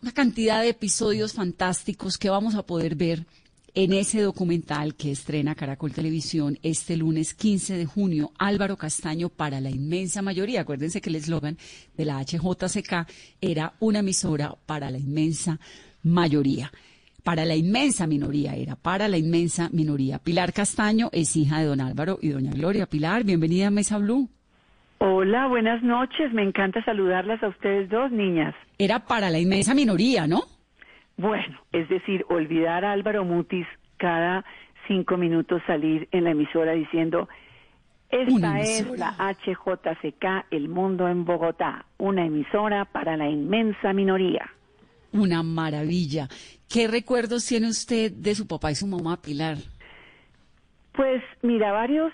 [0.03, 3.25] una cantidad de episodios fantásticos que vamos a poder ver
[3.77, 9.61] en ese documental que estrena Caracol Televisión este lunes 15 de junio, Álvaro Castaño para
[9.61, 10.61] la inmensa mayoría.
[10.61, 11.57] Acuérdense que el eslogan
[11.95, 13.07] de la HJCK
[13.39, 15.59] era una emisora para la inmensa
[16.01, 16.71] mayoría.
[17.23, 20.17] Para la inmensa minoría era, para la inmensa minoría.
[20.17, 22.87] Pilar Castaño es hija de don Álvaro y doña Gloria.
[22.87, 24.27] Pilar, bienvenida a Mesa Blue.
[24.97, 26.33] Hola, buenas noches.
[26.33, 28.55] Me encanta saludarlas a ustedes dos, niñas.
[28.79, 30.56] Era para la inmensa minoría, ¿no?
[31.17, 33.65] Bueno, es decir, olvidar a Álvaro Mutis
[33.97, 34.45] cada
[34.87, 37.27] cinco minutos salir en la emisora diciendo,
[38.09, 44.49] esta es la HJCK, El Mundo en Bogotá, una emisora para la inmensa minoría.
[45.11, 46.27] Una maravilla.
[46.69, 49.57] ¿Qué recuerdos tiene usted de su papá y su mamá, Pilar?
[50.93, 52.13] Pues mira, varios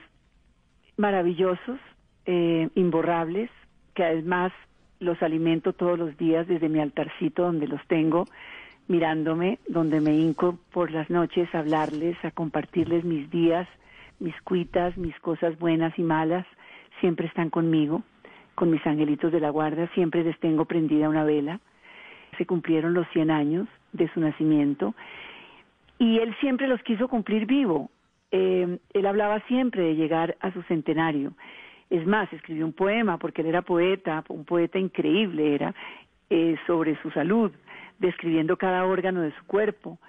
[0.98, 1.80] maravillosos,
[2.26, 3.50] eh, imborrables,
[3.96, 4.52] que además
[5.00, 8.26] los alimento todos los días desde mi altarcito donde los tengo
[8.88, 13.68] mirándome, donde me hinco por las noches a hablarles, a compartirles mis días,
[14.20, 16.46] mis cuitas, mis cosas buenas y malas,
[17.00, 18.04] siempre están conmigo,
[18.56, 21.60] con mis angelitos de la guarda, siempre les tengo prendida una vela.
[22.38, 24.94] Se cumplieron los 100 años de su nacimiento
[26.00, 27.90] y él siempre los quiso cumplir vivo.
[28.32, 31.34] Eh, él hablaba siempre de llegar a su centenario.
[31.90, 35.76] Es más, escribió un poema, porque él era poeta, un poeta increíble era,
[36.30, 37.52] eh, sobre su salud
[38.00, 40.00] describiendo cada órgano de su cuerpo.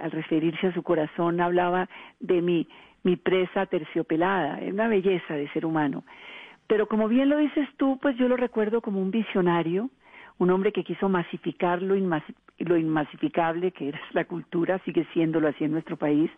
[0.00, 1.88] Al referirse a su corazón hablaba
[2.20, 2.66] de mi,
[3.04, 6.04] mi presa terciopelada, es una belleza de ser humano.
[6.66, 9.90] Pero como bien lo dices tú, pues yo lo recuerdo como un visionario,
[10.38, 11.94] un hombre que quiso masificar lo,
[12.58, 16.30] lo inmasificable que es la cultura, sigue siéndolo así en nuestro país,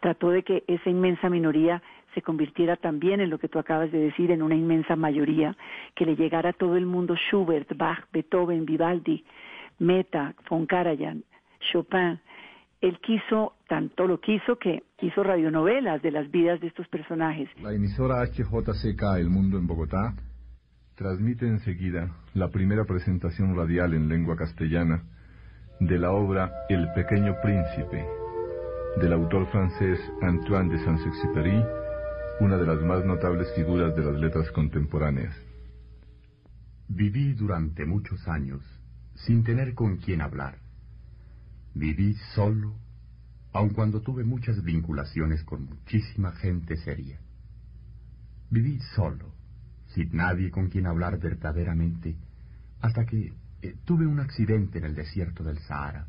[0.00, 1.82] trató de que esa inmensa minoría
[2.14, 5.56] se convirtiera también en lo que tú acabas de decir, en una inmensa mayoría,
[5.94, 9.24] que le llegara a todo el mundo Schubert, Bach, Beethoven, Vivaldi,
[9.78, 11.24] Meta, von Karajan,
[11.72, 12.20] Chopin.
[12.80, 17.48] Él quiso, tanto lo quiso que hizo radionovelas de las vidas de estos personajes.
[17.60, 20.14] La emisora HJCK El Mundo en Bogotá
[20.94, 25.02] transmite enseguida la primera presentación radial en lengua castellana
[25.80, 28.04] de la obra El Pequeño Príncipe,
[29.00, 31.64] del autor francés Antoine de Saint-Exupéry,
[32.40, 35.34] una de las más notables figuras de las letras contemporáneas.
[36.88, 38.77] Viví durante muchos años
[39.26, 40.58] sin tener con quién hablar.
[41.74, 42.74] Viví solo,
[43.52, 47.18] aun cuando tuve muchas vinculaciones con muchísima gente seria.
[48.50, 49.32] Viví solo,
[49.86, 52.16] sin nadie con quien hablar verdaderamente,
[52.80, 56.06] hasta que eh, tuve un accidente en el desierto del Sahara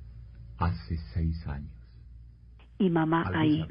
[0.58, 1.74] hace seis años.
[2.78, 3.66] Y mamá ahí,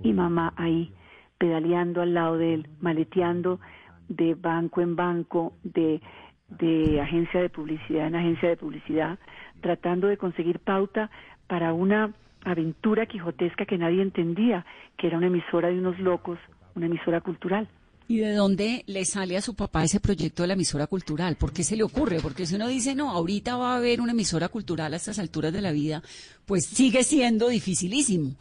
[0.00, 0.92] y mamá ahí,
[1.38, 3.60] pedaleando al lado de él, maleteando
[4.08, 6.02] de banco en banco, de,
[6.50, 9.18] de agencia de publicidad en agencia de publicidad,
[9.60, 11.10] tratando de conseguir pauta
[11.46, 12.12] para una
[12.44, 14.64] aventura quijotesca que nadie entendía,
[14.96, 16.38] que era una emisora de unos locos,
[16.74, 17.68] una emisora cultural.
[18.08, 21.36] ¿Y de dónde le sale a su papá ese proyecto de la emisora cultural?
[21.36, 22.18] ¿Por qué se le ocurre?
[22.20, 25.52] Porque si uno dice, no, ahorita va a haber una emisora cultural a estas alturas
[25.52, 26.02] de la vida,
[26.44, 28.34] pues sigue siendo dificilísimo.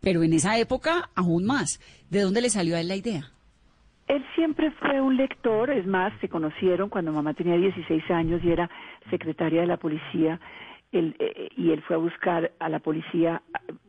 [0.00, 1.80] Pero en esa época, aún más.
[2.10, 3.33] ¿De dónde le salió a él la idea?
[4.14, 8.52] Él siempre fue un lector, es más, se conocieron cuando mamá tenía 16 años y
[8.52, 8.70] era
[9.10, 10.38] secretaria de la policía.
[10.92, 13.42] Él, eh, y él fue a buscar a la policía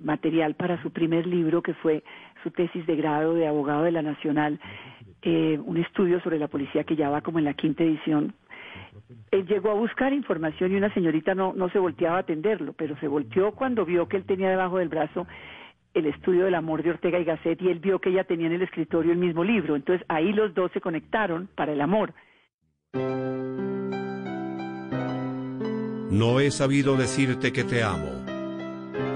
[0.04, 2.04] material para su primer libro, que fue
[2.42, 4.60] su tesis de grado de abogado de la Nacional
[5.22, 8.34] eh, un estudio sobre la policía que ya va como en la quinta edición.
[9.30, 12.98] Él llegó a buscar información y una señorita no, no se volteaba a atenderlo, pero
[12.98, 15.28] se volteó cuando vio que él tenía debajo del brazo
[15.96, 18.54] el estudio del amor de Ortega y Gasset y él vio que ella tenía en
[18.54, 19.76] el escritorio el mismo libro.
[19.76, 22.14] Entonces ahí los dos se conectaron para el amor.
[26.12, 28.12] No he sabido decirte que te amo.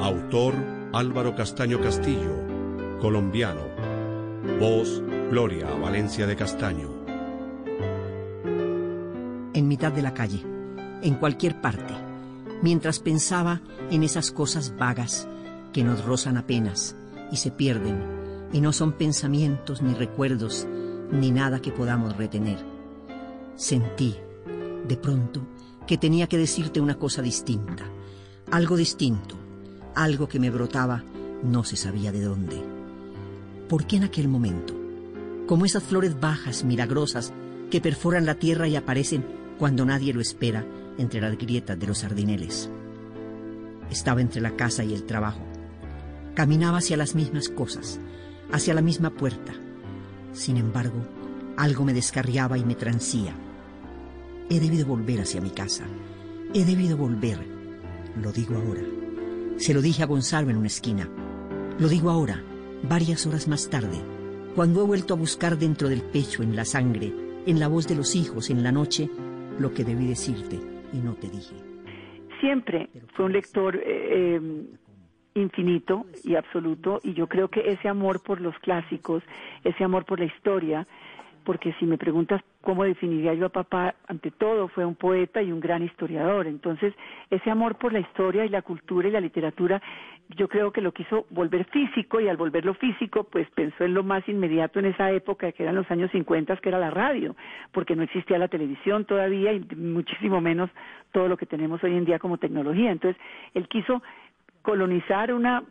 [0.02, 0.56] Autor
[0.94, 3.62] Álvaro Castaño Castillo, colombiano.
[4.60, 6.90] Voz Gloria Valencia de Castaño.
[9.54, 10.42] En mitad de la calle,
[11.02, 11.94] en cualquier parte,
[12.62, 13.60] mientras pensaba
[13.92, 15.28] en esas cosas vagas
[15.74, 16.96] que nos rozan apenas
[17.32, 18.02] y se pierden,
[18.52, 20.68] y no son pensamientos ni recuerdos
[21.12, 22.58] ni nada que podamos retener.
[23.56, 24.16] Sentí,
[24.88, 25.42] de pronto,
[25.88, 27.86] que tenía que decirte una cosa distinta,
[28.52, 29.36] algo distinto,
[29.96, 31.04] algo que me brotaba
[31.44, 32.64] no se sabía de dónde.
[33.68, 34.80] ¿Por qué en aquel momento?
[35.50, 37.34] como esas flores bajas, milagrosas,
[37.72, 39.26] que perforan la tierra y aparecen
[39.58, 40.64] cuando nadie lo espera
[41.00, 42.70] entre las grietas de los sardineles.
[43.90, 45.49] Estaba entre la casa y el trabajo.
[46.40, 48.00] Caminaba hacia las mismas cosas,
[48.50, 49.52] hacia la misma puerta.
[50.32, 51.06] Sin embargo,
[51.58, 53.34] algo me descarriaba y me transía.
[54.50, 55.84] He debido volver hacia mi casa.
[56.54, 57.40] He debido volver.
[58.24, 58.84] Lo digo ahora.
[59.58, 61.10] Se lo dije a Gonzalo en una esquina.
[61.78, 62.42] Lo digo ahora,
[62.84, 64.00] varias horas más tarde,
[64.56, 67.12] cuando he vuelto a buscar dentro del pecho, en la sangre,
[67.48, 69.10] en la voz de los hijos, en la noche,
[69.60, 70.58] lo que debí decirte
[70.94, 71.58] y no te dije.
[72.40, 74.68] Siempre fue un lector eh, em,
[75.40, 79.24] infinito y absoluto y yo creo que ese amor por los clásicos,
[79.64, 80.88] ese amor por la historia,
[81.44, 85.52] porque si me preguntas cómo definiría yo a papá, ante todo fue un poeta y
[85.52, 86.46] un gran historiador.
[86.46, 86.94] Entonces,
[87.30, 89.82] ese amor por la historia y la cultura y la literatura,
[90.38, 94.04] yo creo que lo quiso volver físico y al volverlo físico, pues pensó en lo
[94.04, 97.36] más inmediato en esa época, que eran los años 50, que era la radio,
[97.72, 100.70] porque no existía la televisión todavía y muchísimo menos
[101.12, 102.92] todo lo que tenemos hoy en día como tecnología.
[102.92, 103.20] Entonces,
[103.56, 104.04] él quiso
[104.62, 105.64] colonizar una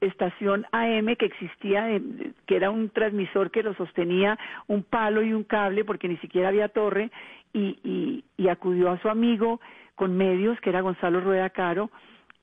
[0.00, 2.00] estación AM que existía,
[2.46, 6.48] que era un transmisor que lo sostenía un palo y un cable porque ni siquiera
[6.48, 7.10] había torre
[7.52, 9.60] y, y, acudió a su amigo
[9.94, 11.90] con medios que era Gonzalo Rueda Caro,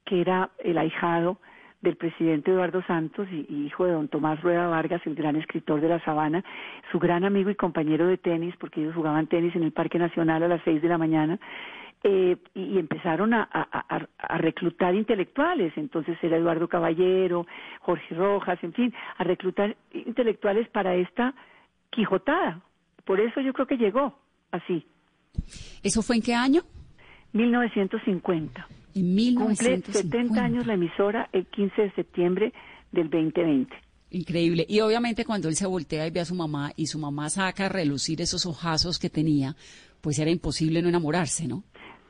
[0.06, 1.38] que era el ahijado
[1.82, 5.90] del presidente Eduardo Santos y, hijo de don Tomás Rueda Vargas, el gran escritor de
[5.90, 6.44] La Sabana,
[6.92, 10.44] su gran amigo y compañero de tenis, porque ellos jugaban tenis en el Parque Nacional
[10.44, 11.40] a las seis de la mañana,
[12.04, 13.48] eh, y, empezaron a,
[14.38, 15.74] reclutar intelectuales.
[15.78, 17.48] Entonces era Eduardo Caballero,
[17.80, 21.34] Jorge Rojas, en fin, a reclutar intelectuales para esta
[21.90, 22.62] Quijotada.
[23.06, 24.18] Por eso yo creo que llegó
[24.52, 24.86] así.
[25.84, 26.64] ¿Eso fue en qué año?
[27.34, 28.68] 1950.
[28.96, 29.86] En 1950.
[29.86, 32.54] Cumple 70 años la emisora el 15 de septiembre
[32.92, 33.76] del 2020.
[34.12, 34.66] Increíble.
[34.70, 37.66] Y obviamente cuando él se voltea y ve a su mamá y su mamá saca
[37.66, 39.56] a relucir esos ojazos que tenía,
[40.02, 41.64] pues era imposible no enamorarse, ¿no?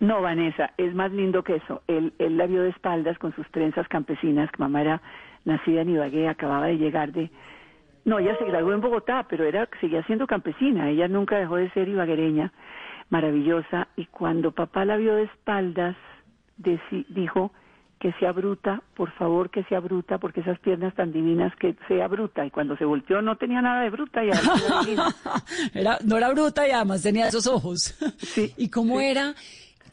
[0.03, 1.81] No, Vanessa, es más lindo que eso.
[1.87, 5.01] Él, él la vio de espaldas con sus trenzas campesinas, que mamá era
[5.45, 7.31] nacida en Ibagué, acababa de llegar de...
[8.03, 11.71] No, ella se graduó en Bogotá, pero era seguía siendo campesina, ella nunca dejó de
[11.71, 12.51] ser ibaguereña,
[13.09, 15.95] maravillosa, y cuando papá la vio de espaldas,
[16.57, 17.53] dijo
[17.97, 22.09] que sea bruta, por favor que sea bruta, porque esas piernas tan divinas que sea
[22.09, 22.45] bruta.
[22.45, 24.31] Y cuando se volteó no tenía nada de bruta y
[25.73, 27.95] era, no era bruta y además tenía esos ojos.
[28.17, 29.05] Sí, ¿Y cómo sí.
[29.05, 29.33] era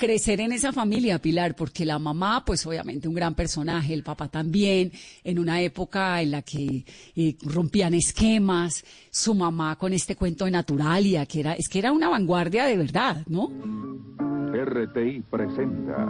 [0.00, 4.26] crecer en esa familia, Pilar, porque la mamá, pues obviamente un gran personaje, el papá
[4.26, 4.90] también,
[5.22, 6.84] en una época en la que
[7.14, 11.92] eh, rompían esquemas, su mamá con este cuento de Naturalia, que era, es que era
[11.92, 13.48] una vanguardia de verdad, ¿no?
[14.52, 16.08] RTI presenta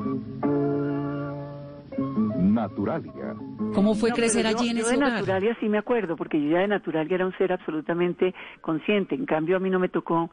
[2.38, 3.34] Naturalia.
[3.74, 5.12] ¿Cómo fue No, crecer yo- allí en yo ese de hogar?
[5.12, 9.14] Naturalia sí me acuerdo, porque yo ya de Naturalia era un ser absolutamente consciente.
[9.14, 10.30] En cambio, a mí no me tocó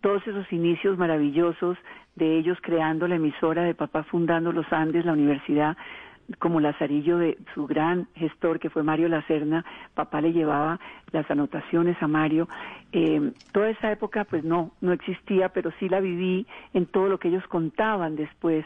[0.00, 1.76] todos esos inicios maravillosos
[2.16, 5.76] de ellos creando la emisora, de papá fundando los Andes, la universidad,
[6.38, 10.78] como Lazarillo de su gran gestor que fue Mario Lacerna, papá le llevaba
[11.10, 12.48] las anotaciones a Mario.
[12.92, 17.18] Eh, toda esa época pues no, no existía, pero sí la viví en todo lo
[17.18, 18.64] que ellos contaban después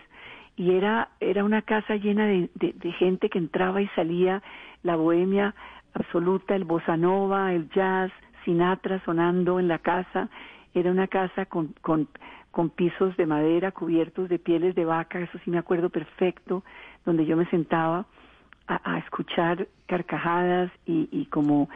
[0.57, 4.43] y era era una casa llena de, de- de gente que entraba y salía,
[4.83, 5.55] la bohemia
[5.95, 8.13] absoluta, el bossa nova, el jazz,
[8.45, 10.29] Sinatra sonando en la casa,
[10.75, 12.09] era una casa con, con,
[12.71, 16.65] pisos de madera cubiertos de pieles de vaca, eso sí me acuerdo perfecto,
[17.05, 18.07] donde yo me sentaba
[18.67, 21.69] a, a escuchar carcajadas y, como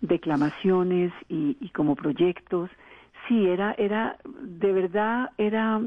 [0.00, 2.70] declamaciones y, como proyectos.
[3.28, 5.80] Sí, era, era, de verdad, era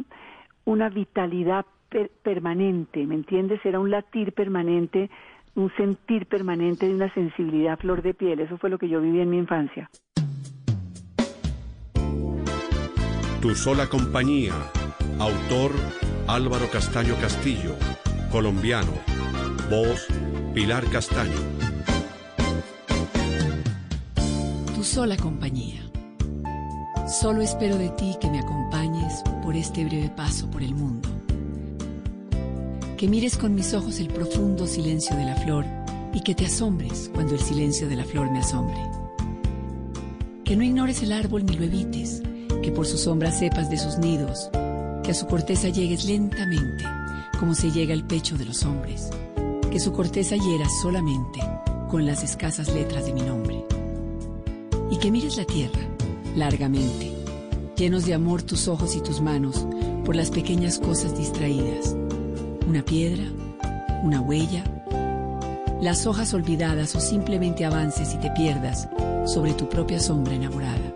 [0.63, 3.59] una vitalidad per- permanente, ¿me entiendes?
[3.65, 5.09] Era un latir permanente,
[5.55, 8.39] un sentir permanente de una sensibilidad flor de piel.
[8.39, 9.89] Eso fue lo que yo viví en mi infancia.
[13.45, 14.53] Tu sola compañía.
[15.19, 15.71] Autor
[16.25, 17.75] Álvaro Castaño Castillo.
[18.31, 18.91] Colombiano.
[19.69, 20.07] Voz
[20.55, 21.37] Pilar Castaño.
[24.73, 25.87] Tu sola compañía.
[27.21, 31.07] Solo espero de ti que me acompañes por este breve paso por el mundo.
[32.97, 35.65] Que mires con mis ojos el profundo silencio de la flor
[36.15, 38.81] y que te asombres cuando el silencio de la flor me asombre.
[40.43, 42.23] Que no ignores el árbol ni lo evites,
[42.65, 44.49] que por su sombra sepas de sus nidos,
[45.03, 46.83] que a su corteza llegues lentamente,
[47.39, 49.11] como se llega al pecho de los hombres,
[49.71, 51.39] que su corteza hiera solamente
[51.91, 53.63] con las escasas letras de mi nombre
[54.89, 55.79] y que mires la tierra
[56.35, 57.13] largamente,
[57.77, 59.67] llenos de amor tus ojos y tus manos
[60.03, 61.95] por las pequeñas cosas distraídas,
[62.67, 63.25] una piedra,
[64.01, 64.63] una huella,
[65.83, 68.89] las hojas olvidadas o simplemente avances y te pierdas
[69.27, 70.94] sobre tu propia sombra enamorada.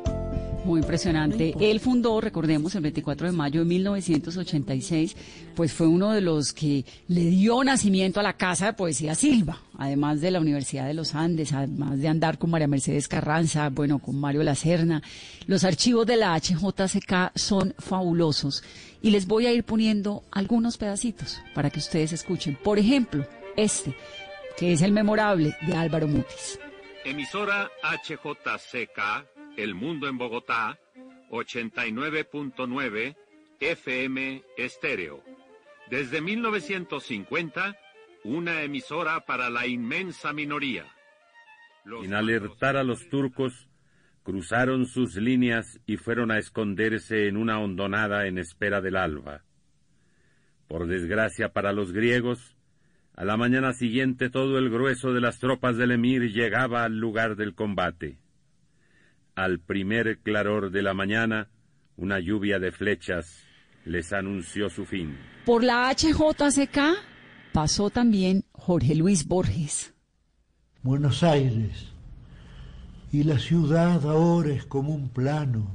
[0.65, 1.55] Muy impresionante.
[1.59, 5.15] Él fundó, recordemos, el 24 de mayo de 1986,
[5.55, 9.61] pues fue uno de los que le dio nacimiento a la Casa de Poesía Silva,
[9.77, 13.99] además de la Universidad de los Andes, además de andar con María Mercedes Carranza, bueno,
[13.99, 15.01] con Mario Lacerna.
[15.47, 18.63] Los archivos de la HJCK son fabulosos
[19.01, 22.57] y les voy a ir poniendo algunos pedacitos para que ustedes escuchen.
[22.61, 23.95] Por ejemplo, este,
[24.57, 26.59] que es el memorable de Álvaro Mutis.
[27.05, 30.79] Emisora HJCK, El Mundo en Bogotá,
[31.31, 33.17] 89.9
[33.59, 35.21] FM Estéreo.
[35.89, 37.75] Desde 1950,
[38.23, 40.85] una emisora para la inmensa minoría.
[42.01, 43.67] Sin alertar a los turcos,
[44.23, 49.43] cruzaron sus líneas y fueron a esconderse en una hondonada en espera del alba.
[50.69, 52.55] Por desgracia para los griegos,
[53.13, 57.35] a la mañana siguiente todo el grueso de las tropas del emir llegaba al lugar
[57.35, 58.19] del combate.
[59.39, 61.47] Al primer claror de la mañana,
[61.95, 63.37] una lluvia de flechas
[63.85, 65.17] les anunció su fin.
[65.45, 66.77] Por la HJCK
[67.53, 69.93] pasó también Jorge Luis Borges.
[70.83, 71.93] Buenos Aires,
[73.13, 75.71] y la ciudad ahora es como un plano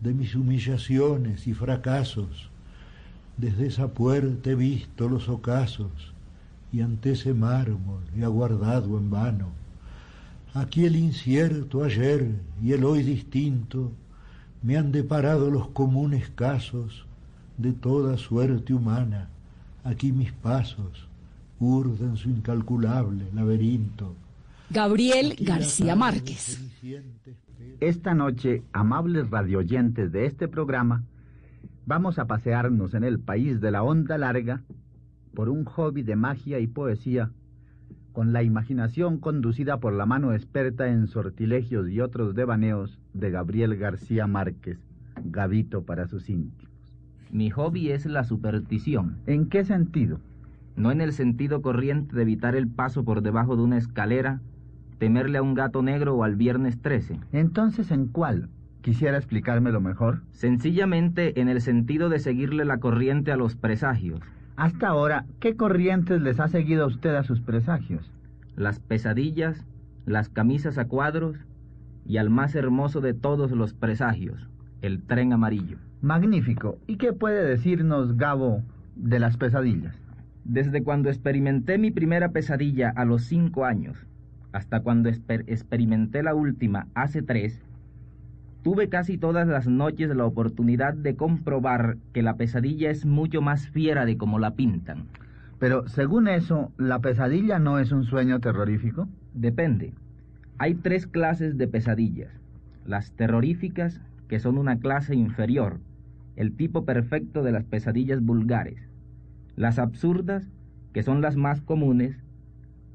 [0.00, 2.50] de mis humillaciones y fracasos.
[3.36, 6.12] Desde esa puerta he visto los ocasos
[6.72, 9.67] y ante ese mármol he aguardado en vano.
[10.54, 13.92] Aquí el incierto ayer y el hoy distinto
[14.62, 17.06] me han deparado los comunes casos
[17.58, 19.28] de toda suerte humana.
[19.84, 21.08] Aquí mis pasos
[21.60, 24.14] urden su incalculable laberinto.
[24.70, 26.60] Gabriel García Márquez.
[27.80, 31.04] Esta noche, amables radioyentes de este programa,
[31.86, 34.62] vamos a pasearnos en el país de la onda larga
[35.34, 37.30] por un hobby de magia y poesía
[38.18, 43.76] con la imaginación conducida por la mano experta en sortilegios y otros devaneos de Gabriel
[43.76, 44.80] García Márquez,
[45.24, 46.96] Gavito para sus íntimos.
[47.30, 49.18] Mi hobby es la superstición.
[49.26, 50.18] ¿En qué sentido?
[50.74, 54.40] No en el sentido corriente de evitar el paso por debajo de una escalera,
[54.98, 57.20] temerle a un gato negro o al viernes 13.
[57.30, 58.48] Entonces, ¿en cuál?
[58.82, 60.22] ¿Quisiera explicármelo mejor?
[60.32, 64.18] Sencillamente en el sentido de seguirle la corriente a los presagios.
[64.58, 68.10] Hasta ahora, ¿qué corrientes les ha seguido a usted a sus presagios?
[68.56, 69.64] Las pesadillas,
[70.04, 71.36] las camisas a cuadros
[72.04, 74.48] y al más hermoso de todos los presagios,
[74.82, 75.78] el tren amarillo.
[76.02, 76.76] Magnífico.
[76.88, 78.64] ¿Y qué puede decirnos Gabo
[78.96, 79.94] de las pesadillas?
[80.42, 84.08] Desde cuando experimenté mi primera pesadilla a los cinco años,
[84.50, 87.62] hasta cuando experimenté la última hace tres,
[88.68, 93.66] tuve casi todas las noches la oportunidad de comprobar que la pesadilla es mucho más
[93.70, 95.06] fiera de como la pintan.
[95.58, 99.08] Pero según eso, ¿la pesadilla no es un sueño terrorífico?
[99.32, 99.94] Depende.
[100.58, 102.28] Hay tres clases de pesadillas.
[102.84, 105.80] Las terroríficas, que son una clase inferior,
[106.36, 108.86] el tipo perfecto de las pesadillas vulgares.
[109.56, 110.46] Las absurdas,
[110.92, 112.18] que son las más comunes.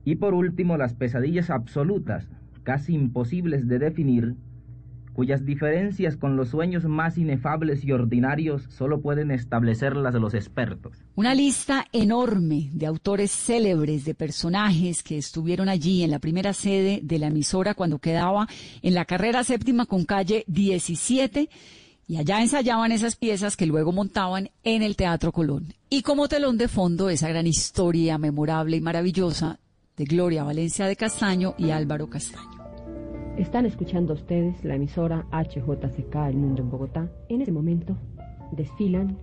[0.06, 2.30] Y por último, las pesadillas absolutas,
[2.62, 4.36] casi imposibles de definir,
[5.14, 10.98] cuyas diferencias con los sueños más inefables y ordinarios solo pueden establecerlas los expertos.
[11.16, 17.00] Una lista enorme de autores célebres, de personajes que estuvieron allí en la primera sede
[17.04, 18.48] de la emisora cuando quedaba
[18.82, 21.50] en la carrera séptima con calle 17
[22.08, 25.74] y allá ensayaban esas piezas que luego montaban en el Teatro Colón.
[25.90, 29.60] Y como telón de fondo esa gran historia memorable y maravillosa
[29.96, 32.63] de Gloria Valencia de Castaño y Álvaro Castaño.
[33.38, 37.10] Están escuchando ustedes la emisora HJCK El Mundo en Bogotá.
[37.30, 37.98] En este momento
[38.52, 39.18] desfilan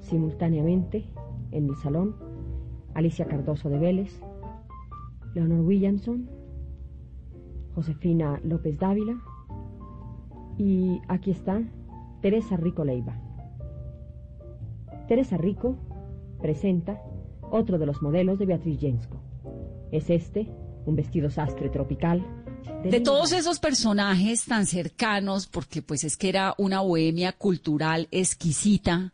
[0.00, 1.06] simultáneamente
[1.50, 2.14] en el salón
[2.92, 4.20] Alicia Cardoso de Vélez,
[5.34, 6.28] Leonor Williamson,
[7.74, 9.18] Josefina López Dávila
[10.58, 11.62] y aquí está
[12.20, 13.16] Teresa Rico Leiva.
[15.08, 15.76] Teresa Rico
[16.42, 17.00] presenta
[17.40, 19.16] otro de los modelos de Beatriz Jensko.
[19.90, 20.48] Es este,
[20.84, 22.22] un vestido sastre tropical
[22.84, 29.12] de todos esos personajes tan cercanos, porque pues es que era una bohemia cultural exquisita,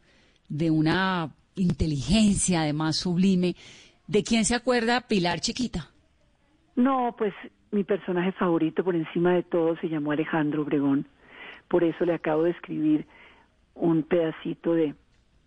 [0.49, 3.55] de una inteligencia además sublime,
[4.07, 5.91] ¿de quién se acuerda Pilar Chiquita?
[6.75, 7.33] No, pues
[7.71, 11.07] mi personaje favorito por encima de todo se llamó Alejandro Obregón.
[11.69, 13.07] Por eso le acabo de escribir
[13.75, 14.95] un pedacito de,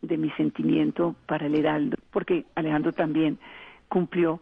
[0.02, 3.40] de mi sentimiento para el Heraldo, porque Alejandro también
[3.90, 4.42] cumplió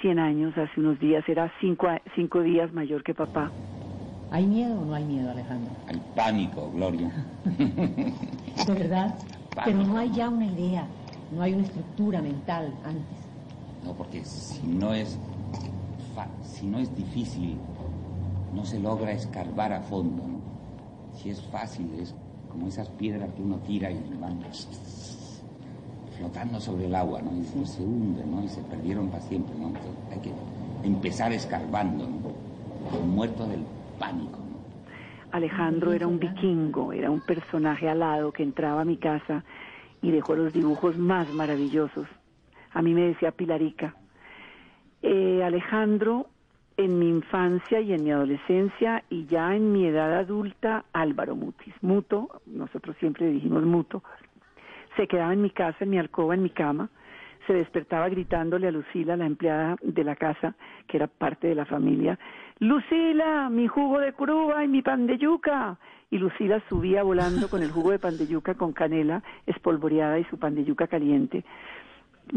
[0.00, 3.50] 100 años, hace unos días, era cinco, cinco días mayor que papá.
[4.30, 5.70] ¿Hay miedo o no hay miedo, Alejandro?
[5.86, 7.10] Hay pánico, Gloria.
[8.66, 9.14] ¿De verdad?
[9.64, 10.86] Pero no hay ya una idea,
[11.32, 13.18] no hay una estructura mental antes.
[13.84, 15.18] No, porque si no es,
[16.42, 17.56] si no es difícil,
[18.52, 20.26] no se logra escarbar a fondo.
[20.26, 20.40] ¿no?
[21.16, 22.14] Si es fácil, es
[22.50, 24.40] como esas piedras que uno tira y van
[26.16, 27.32] flotando sobre el agua, ¿no?
[27.36, 28.42] Y se hunden, ¿no?
[28.42, 29.72] Y se perdieron para siempre, ¿no?
[30.10, 30.32] hay que
[30.84, 33.00] empezar escarbando, ¿no?
[33.00, 33.64] Muerto del
[33.98, 34.56] pánico, ¿no?
[35.32, 39.44] Alejandro era un vikingo, era un personaje alado que entraba a mi casa
[40.00, 42.06] y dejó los dibujos más maravillosos.
[42.72, 43.94] A mí me decía Pilarica.
[45.02, 46.28] Eh, Alejandro,
[46.76, 51.74] en mi infancia y en mi adolescencia y ya en mi edad adulta, Álvaro Mutis.
[51.82, 54.02] Muto, nosotros siempre dijimos Muto,
[54.96, 56.90] se quedaba en mi casa, en mi alcoba, en mi cama,
[57.46, 60.54] se despertaba gritándole a Lucila, la empleada de la casa,
[60.88, 62.18] que era parte de la familia,
[62.58, 65.78] Lucila, mi jugo de curuba y mi pan de yuca.
[66.10, 70.24] Y Lucila subía volando con el jugo de pan de yuca con canela espolvoreada y
[70.24, 71.44] su pan de yuca caliente.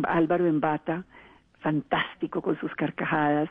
[0.03, 1.05] Álvaro en bata,
[1.61, 3.49] fantástico con sus carcajadas,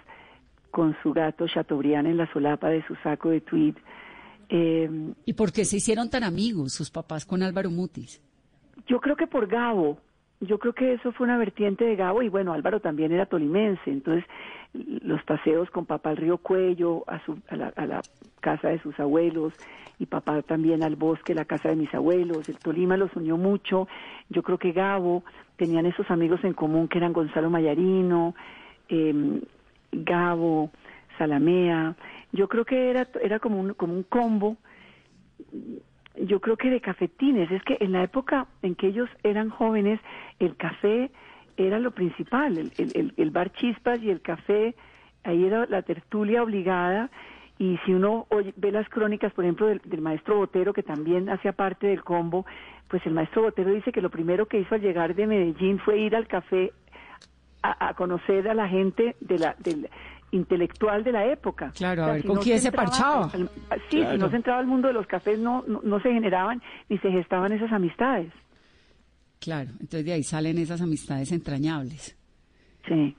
[0.70, 3.76] con su gato Chateaubriand en la solapa de su saco de tweed.
[4.50, 8.20] Eh, ¿Y por qué se hicieron tan amigos sus papás con Álvaro Mutis?
[8.88, 9.98] Yo creo que por Gabo,
[10.40, 13.90] yo creo que eso fue una vertiente de Gabo y bueno, Álvaro también era tolimense,
[13.90, 14.24] entonces
[14.72, 18.02] los paseos con papá al río Cuello, a, su, a, la, a la
[18.40, 19.52] casa de sus abuelos
[19.98, 23.88] y papá también al bosque, la casa de mis abuelos, el Tolima los unió mucho,
[24.30, 25.22] yo creo que Gabo
[25.56, 28.34] tenían esos amigos en común que eran Gonzalo Mayarino,
[28.88, 29.40] eh,
[29.92, 30.70] Gabo,
[31.18, 31.94] Salamea,
[32.32, 34.56] yo creo que era, era como un, como un combo
[36.26, 37.50] yo creo que de cafetines.
[37.50, 40.00] Es que en la época en que ellos eran jóvenes,
[40.38, 41.10] el café
[41.56, 44.76] era lo principal, el, el, bar chispas y el café,
[45.24, 47.10] ahí era la tertulia obligada.
[47.58, 51.88] Y si uno ve las crónicas, por ejemplo, del, maestro Botero, que también hacía parte
[51.88, 52.46] del combo,
[52.86, 55.98] pues el maestro Botero dice que lo primero que hizo al llegar de Medellín fue
[55.98, 56.72] ir al café
[57.62, 59.88] a, a conocer a la gente de la, del
[60.30, 61.72] intelectual de la época.
[61.76, 63.30] Claro, a O sea, ver si con no quién se entraba parchaba.
[63.32, 63.50] al-
[63.90, 66.60] sí, si no se entraba al mundo de los cafés, no, no, no se generaban
[66.88, 68.32] ni se gestaban esas amistades.
[69.40, 72.16] Claro, entonces de ahí salen esas amistades entrañables.
[72.86, 73.16] Sí.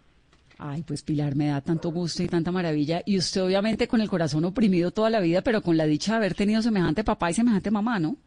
[0.58, 3.02] Ay, pues Pilar, me da tanto gusto y tanta maravilla.
[3.06, 6.18] Y usted obviamente con el corazón oprimido toda la vida, pero con la dicha de
[6.18, 8.18] haber tenido semejante papá y semejante mamá, ¿no?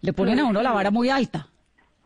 [0.00, 1.48] Le ponen a uno la vara muy alta.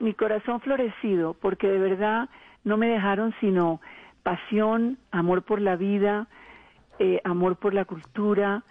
[0.00, 2.28] mi corazón florecido, porque de verdad
[2.64, 3.80] no me dejaron sino
[4.22, 6.28] pasión, amor por la vida,
[6.98, 8.64] eh, amor por la cultura,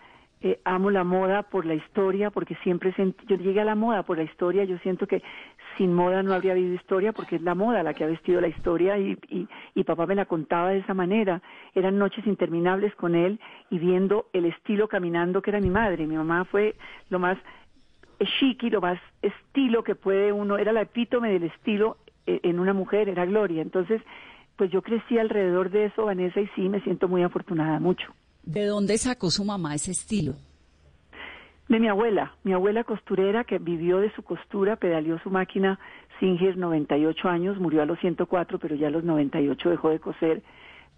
[0.43, 2.93] eh, amo la moda por la historia, porque siempre
[3.27, 5.21] yo llegué a la moda por la historia, yo siento que
[5.77, 8.47] sin moda no habría habido historia, porque es la moda la que ha vestido la
[8.47, 11.41] historia y, y, y papá me la contaba de esa manera.
[11.75, 13.39] Eran noches interminables con él
[13.69, 16.07] y viendo el estilo caminando que era mi madre.
[16.07, 16.75] Mi mamá fue
[17.09, 17.37] lo más
[18.39, 22.73] chic lo más estilo que puede uno, era la epítome del estilo eh, en una
[22.73, 23.61] mujer, era Gloria.
[23.61, 24.01] Entonces,
[24.61, 28.13] pues yo crecí alrededor de eso, Vanessa, y sí, me siento muy afortunada, mucho.
[28.43, 30.35] ¿De dónde sacó su mamá ese estilo?
[31.67, 35.79] De mi abuela, mi abuela costurera que vivió de su costura, pedaleó su máquina
[36.19, 40.43] Singer 98 años, murió a los 104, pero ya a los 98 dejó de coser,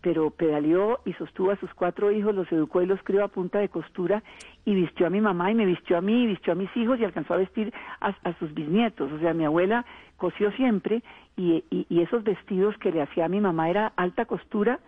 [0.03, 3.59] pero pedaleó y sostuvo a sus cuatro hijos, los educó y los crió a punta
[3.59, 4.21] de costura
[4.65, 6.99] y vistió a mi mamá y me vistió a mí y vistió a mis hijos
[6.99, 9.09] y alcanzó a vestir a, sus bisnietos.
[9.13, 9.85] O sea, mi abuela
[10.17, 11.01] cosió siempre
[11.37, 14.81] y, y, esos vestidos que le hacía a mi mamá era alta costura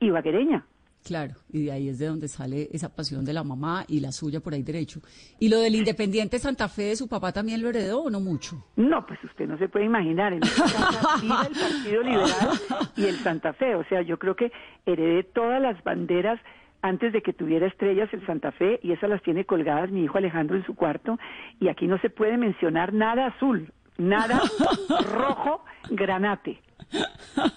[0.00, 0.64] y vaquereña.
[1.04, 4.12] Claro, y de ahí es de donde sale esa pasión de la mamá y la
[4.12, 5.00] suya por ahí derecho.
[5.38, 8.66] ¿Y lo del Independiente Santa Fe de su papá también lo heredó o no mucho?
[8.76, 10.32] No, pues usted no se puede imaginar.
[10.32, 12.50] En vive el Partido Liberal
[12.96, 13.74] y el Santa Fe.
[13.74, 14.52] O sea, yo creo que
[14.84, 16.38] heredé todas las banderas
[16.82, 20.18] antes de que tuviera estrellas el Santa Fe y esas las tiene colgadas mi hijo
[20.18, 21.18] Alejandro en su cuarto.
[21.60, 24.40] Y aquí no se puede mencionar nada azul, nada
[25.12, 26.60] rojo, granate.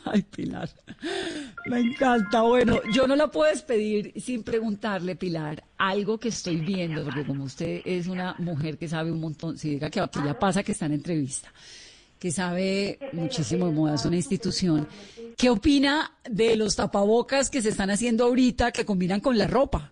[0.06, 0.70] Ay, Pilar.
[1.68, 2.42] Me encanta.
[2.42, 7.46] Bueno, yo no la puedo despedir sin preguntarle, Pilar, algo que estoy viendo, porque como
[7.46, 10.74] usted es una mujer que sabe un montón, si diga que aquí ya pasa que
[10.74, 11.50] está en entrevista,
[12.20, 14.88] que sabe muchísimo de moda, es una institución.
[15.38, 19.92] ¿Qué opina de los tapabocas que se están haciendo ahorita que combinan con la ropa?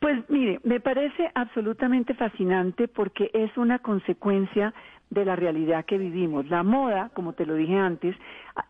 [0.00, 4.72] Pues mire, me parece absolutamente fascinante porque es una consecuencia
[5.10, 6.48] de la realidad que vivimos.
[6.48, 8.16] La moda, como te lo dije antes,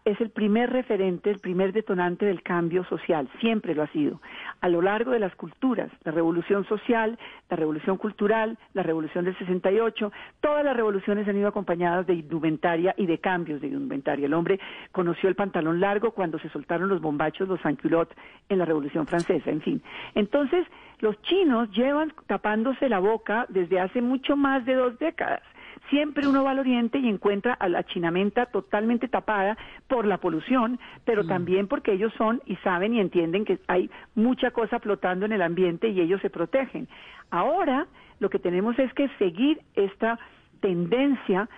[0.05, 4.21] es el primer referente, el primer detonante del cambio social, siempre lo ha sido,
[4.61, 7.19] a lo largo de las culturas, la revolución social,
[7.49, 12.95] la revolución cultural, la revolución del 68, todas las revoluciones han ido acompañadas de indumentaria
[12.97, 14.27] y de cambios de indumentaria.
[14.27, 14.61] El hombre
[14.93, 18.17] conoció el pantalón largo cuando se soltaron los bombachos, los sans-culottes
[18.49, 19.83] en la revolución francesa, en fin.
[20.15, 20.67] Entonces,
[21.01, 25.43] los chinos llevan tapándose la boca desde hace mucho más de dos décadas.
[25.91, 29.57] Siempre uno va al oriente y encuentra a la chinamenta totalmente tapada
[29.89, 34.53] por la polución, pero también porque ellos son y saben y entienden que hay mucha
[34.53, 36.87] cosa flotando en el ambiente y ellos se protegen.
[37.31, 37.87] Ahora
[38.21, 40.19] lo que tenemos es que seguir esta
[40.61, 41.49] tendencia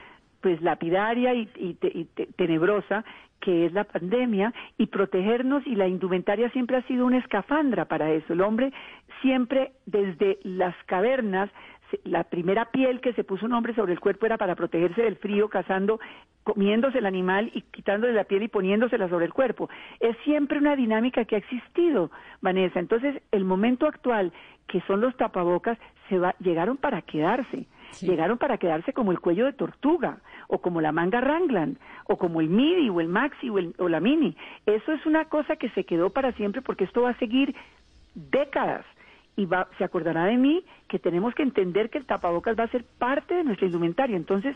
[0.40, 3.04] pues lapidaria y, y te- y te- tenebrosa
[3.40, 8.10] que es la pandemia y protegernos y la indumentaria siempre ha sido una escafandra para
[8.12, 8.32] eso.
[8.32, 8.72] El hombre
[9.20, 11.50] siempre desde las cavernas
[12.04, 15.16] la primera piel que se puso un hombre sobre el cuerpo era para protegerse del
[15.16, 16.00] frío, cazando,
[16.44, 19.68] comiéndose el animal y quitándole la piel y poniéndosela sobre el cuerpo.
[20.00, 22.78] Es siempre una dinámica que ha existido, Vanessa.
[22.80, 24.32] Entonces, el momento actual,
[24.68, 25.78] que son los tapabocas,
[26.08, 27.66] se va, llegaron para quedarse.
[28.00, 30.18] Llegaron para quedarse como el cuello de tortuga,
[30.48, 31.76] o como la manga Rangland,
[32.06, 34.34] o como el midi, o el maxi, o, el- o la mini.
[34.64, 37.54] Eso es una cosa que se quedó para siempre porque esto va a seguir
[38.14, 38.84] décadas
[39.36, 42.68] y va, se acordará de mí que tenemos que entender que el tapabocas va a
[42.68, 44.16] ser parte de nuestra indumentaria.
[44.16, 44.54] Entonces,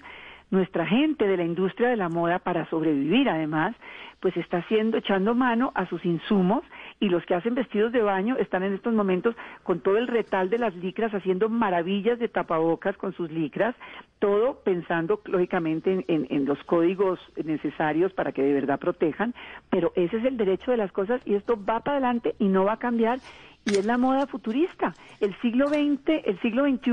[0.51, 3.75] nuestra gente de la industria de la moda, para sobrevivir además,
[4.21, 6.63] pues está haciendo, echando mano a sus insumos
[7.01, 10.49] y los que hacen vestidos de baño están en estos momentos con todo el retal
[10.49, 13.75] de las licras haciendo maravillas de tapabocas con sus licras,
[14.21, 19.35] todo pensando lógicamente en, en- en los códigos necesarios para que de verdad protejan,
[19.69, 22.65] pero ese es el derecho de las cosas y esto va para adelante y no
[22.65, 23.19] va a cambiar
[23.67, 24.95] y es la moda futurista.
[25.21, 26.93] El siglo XX, el siglo XXI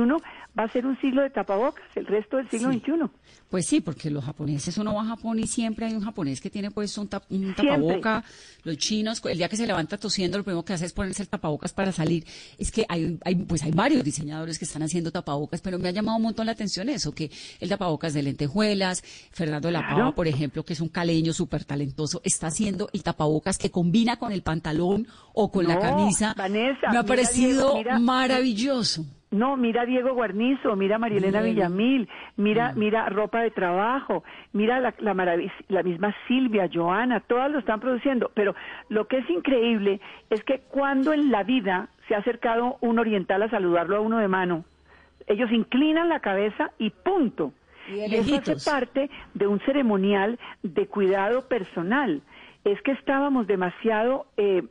[0.60, 2.80] va a ser un siglo de tapabocas, el resto del siglo Sí.
[2.80, 2.92] XXI.
[3.50, 6.50] Pues sí, porque los japoneses, uno va a Japón y siempre hay un japonés que
[6.50, 8.24] tiene puesto un, tap- un tapaboca.
[8.64, 11.30] Los chinos, el día que se levanta tosiendo, lo primero que hace es ponerse el
[11.30, 12.26] tapabocas para salir.
[12.58, 15.92] Es que hay, hay, pues hay varios diseñadores que están haciendo tapabocas, pero me ha
[15.92, 19.98] llamado un montón la atención eso, que el tapabocas de lentejuelas, Fernando de la Claro.
[19.98, 24.18] Pava, por ejemplo, que es un caleño súper talentoso, está haciendo el tapabocas que combina
[24.18, 26.34] con el pantalón o con la camisa.
[26.36, 29.06] Vanessa, me ha mira, parecido Diego, mira- maravilloso.
[29.32, 32.08] No, mira Diego Guarnizo, mira Marielena Villamil,
[32.38, 35.16] mira, mira Ropa de Trabajo, mira la, la,
[35.70, 38.30] la misma Silvia, Joana, todas lo están produciendo.
[38.36, 38.54] Pero
[38.90, 40.00] lo que es increíble
[40.30, 44.20] es que cuando en la vida se ha acercado un oriental a saludarlo a uno
[44.20, 44.66] de mano,
[45.26, 47.54] ellos inclinan la cabeza y punto.
[47.92, 52.22] Y, eso hace parte de un ceremonial de cuidado personal.
[52.66, 54.28] Es que estábamos demasiado...
[54.38, 54.62] Eh,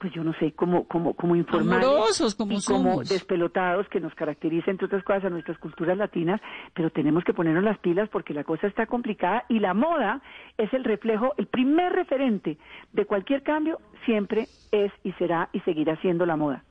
[0.00, 4.70] pues yo no sé, cómo como, como informados como y como despelotados que nos caracteriza,
[4.70, 6.40] entre otras cosas, a nuestras culturas latinas,
[6.74, 10.22] pero tenemos que ponernos las pilas porque la cosa está complicada y la moda
[10.56, 12.56] es el reflejo, el primer referente
[12.92, 16.64] de cualquier cambio siempre es y será y seguirá siendo la moda.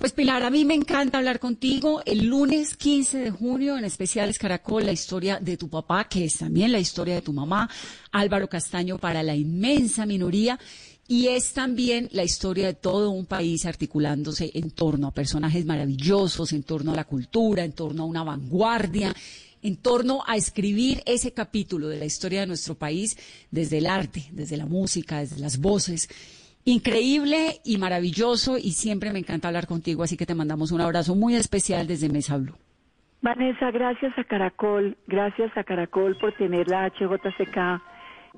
[0.00, 2.00] Pues Pilar, a mí me encanta hablar contigo.
[2.06, 6.38] El lunes 15 de junio, en especiales Caracol, la historia de tu papá, que es
[6.38, 7.68] también la historia de tu mamá,
[8.10, 10.58] Álvaro Castaño para la inmensa minoría
[11.10, 16.52] y es también la historia de todo un país articulándose en torno a personajes maravillosos,
[16.52, 19.12] en torno a la cultura, en torno a una vanguardia,
[19.60, 23.18] en torno a escribir ese capítulo de la historia de nuestro país
[23.50, 26.08] desde el arte, desde la música, desde las voces.
[26.64, 31.16] Increíble y maravilloso y siempre me encanta hablar contigo, así que te mandamos un abrazo
[31.16, 32.54] muy especial desde Mesa Blue.
[33.20, 37.82] Vanessa, gracias a Caracol, gracias a Caracol por tener la HJCK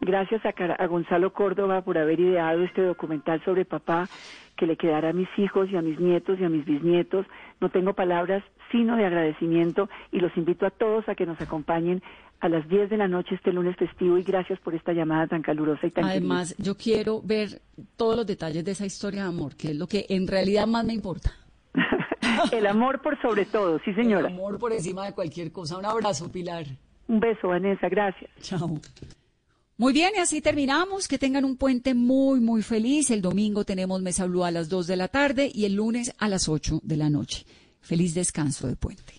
[0.01, 4.09] Gracias a, Gonzalo Córdoba por haber ideado este documental sobre papá
[4.57, 7.27] que le quedará a mis hijos y a mis nietos y a mis bisnietos.
[7.61, 12.03] No tengo palabras sino de agradecimiento y los invito a todos a que nos acompañen
[12.41, 15.43] a las 10 de la noche este lunes festivo y gracias por esta llamada tan
[15.43, 17.63] calurosa y tan Además, yo quiero ver
[17.97, 20.85] todos los detalles de esa historia de amor, que es lo que en realidad más
[20.85, 21.33] me importa.
[22.53, 24.29] El amor por sobre todo, sí señora.
[24.29, 25.79] El amor por encima de cualquier cosa.
[25.79, 26.67] Un abrazo, Pilar.
[27.07, 28.31] Un beso, Vanessa, gracias.
[28.41, 28.81] Chao.
[29.83, 31.09] Muy bien, y así terminamos.
[31.09, 33.11] Que tengan un puente muy, muy feliz.
[33.11, 36.29] El domingo tenemos Mesa Blue a las 2 de la tarde y el lunes a
[36.29, 37.45] las 8 de la noche.
[37.81, 39.15] Feliz descanso de puente.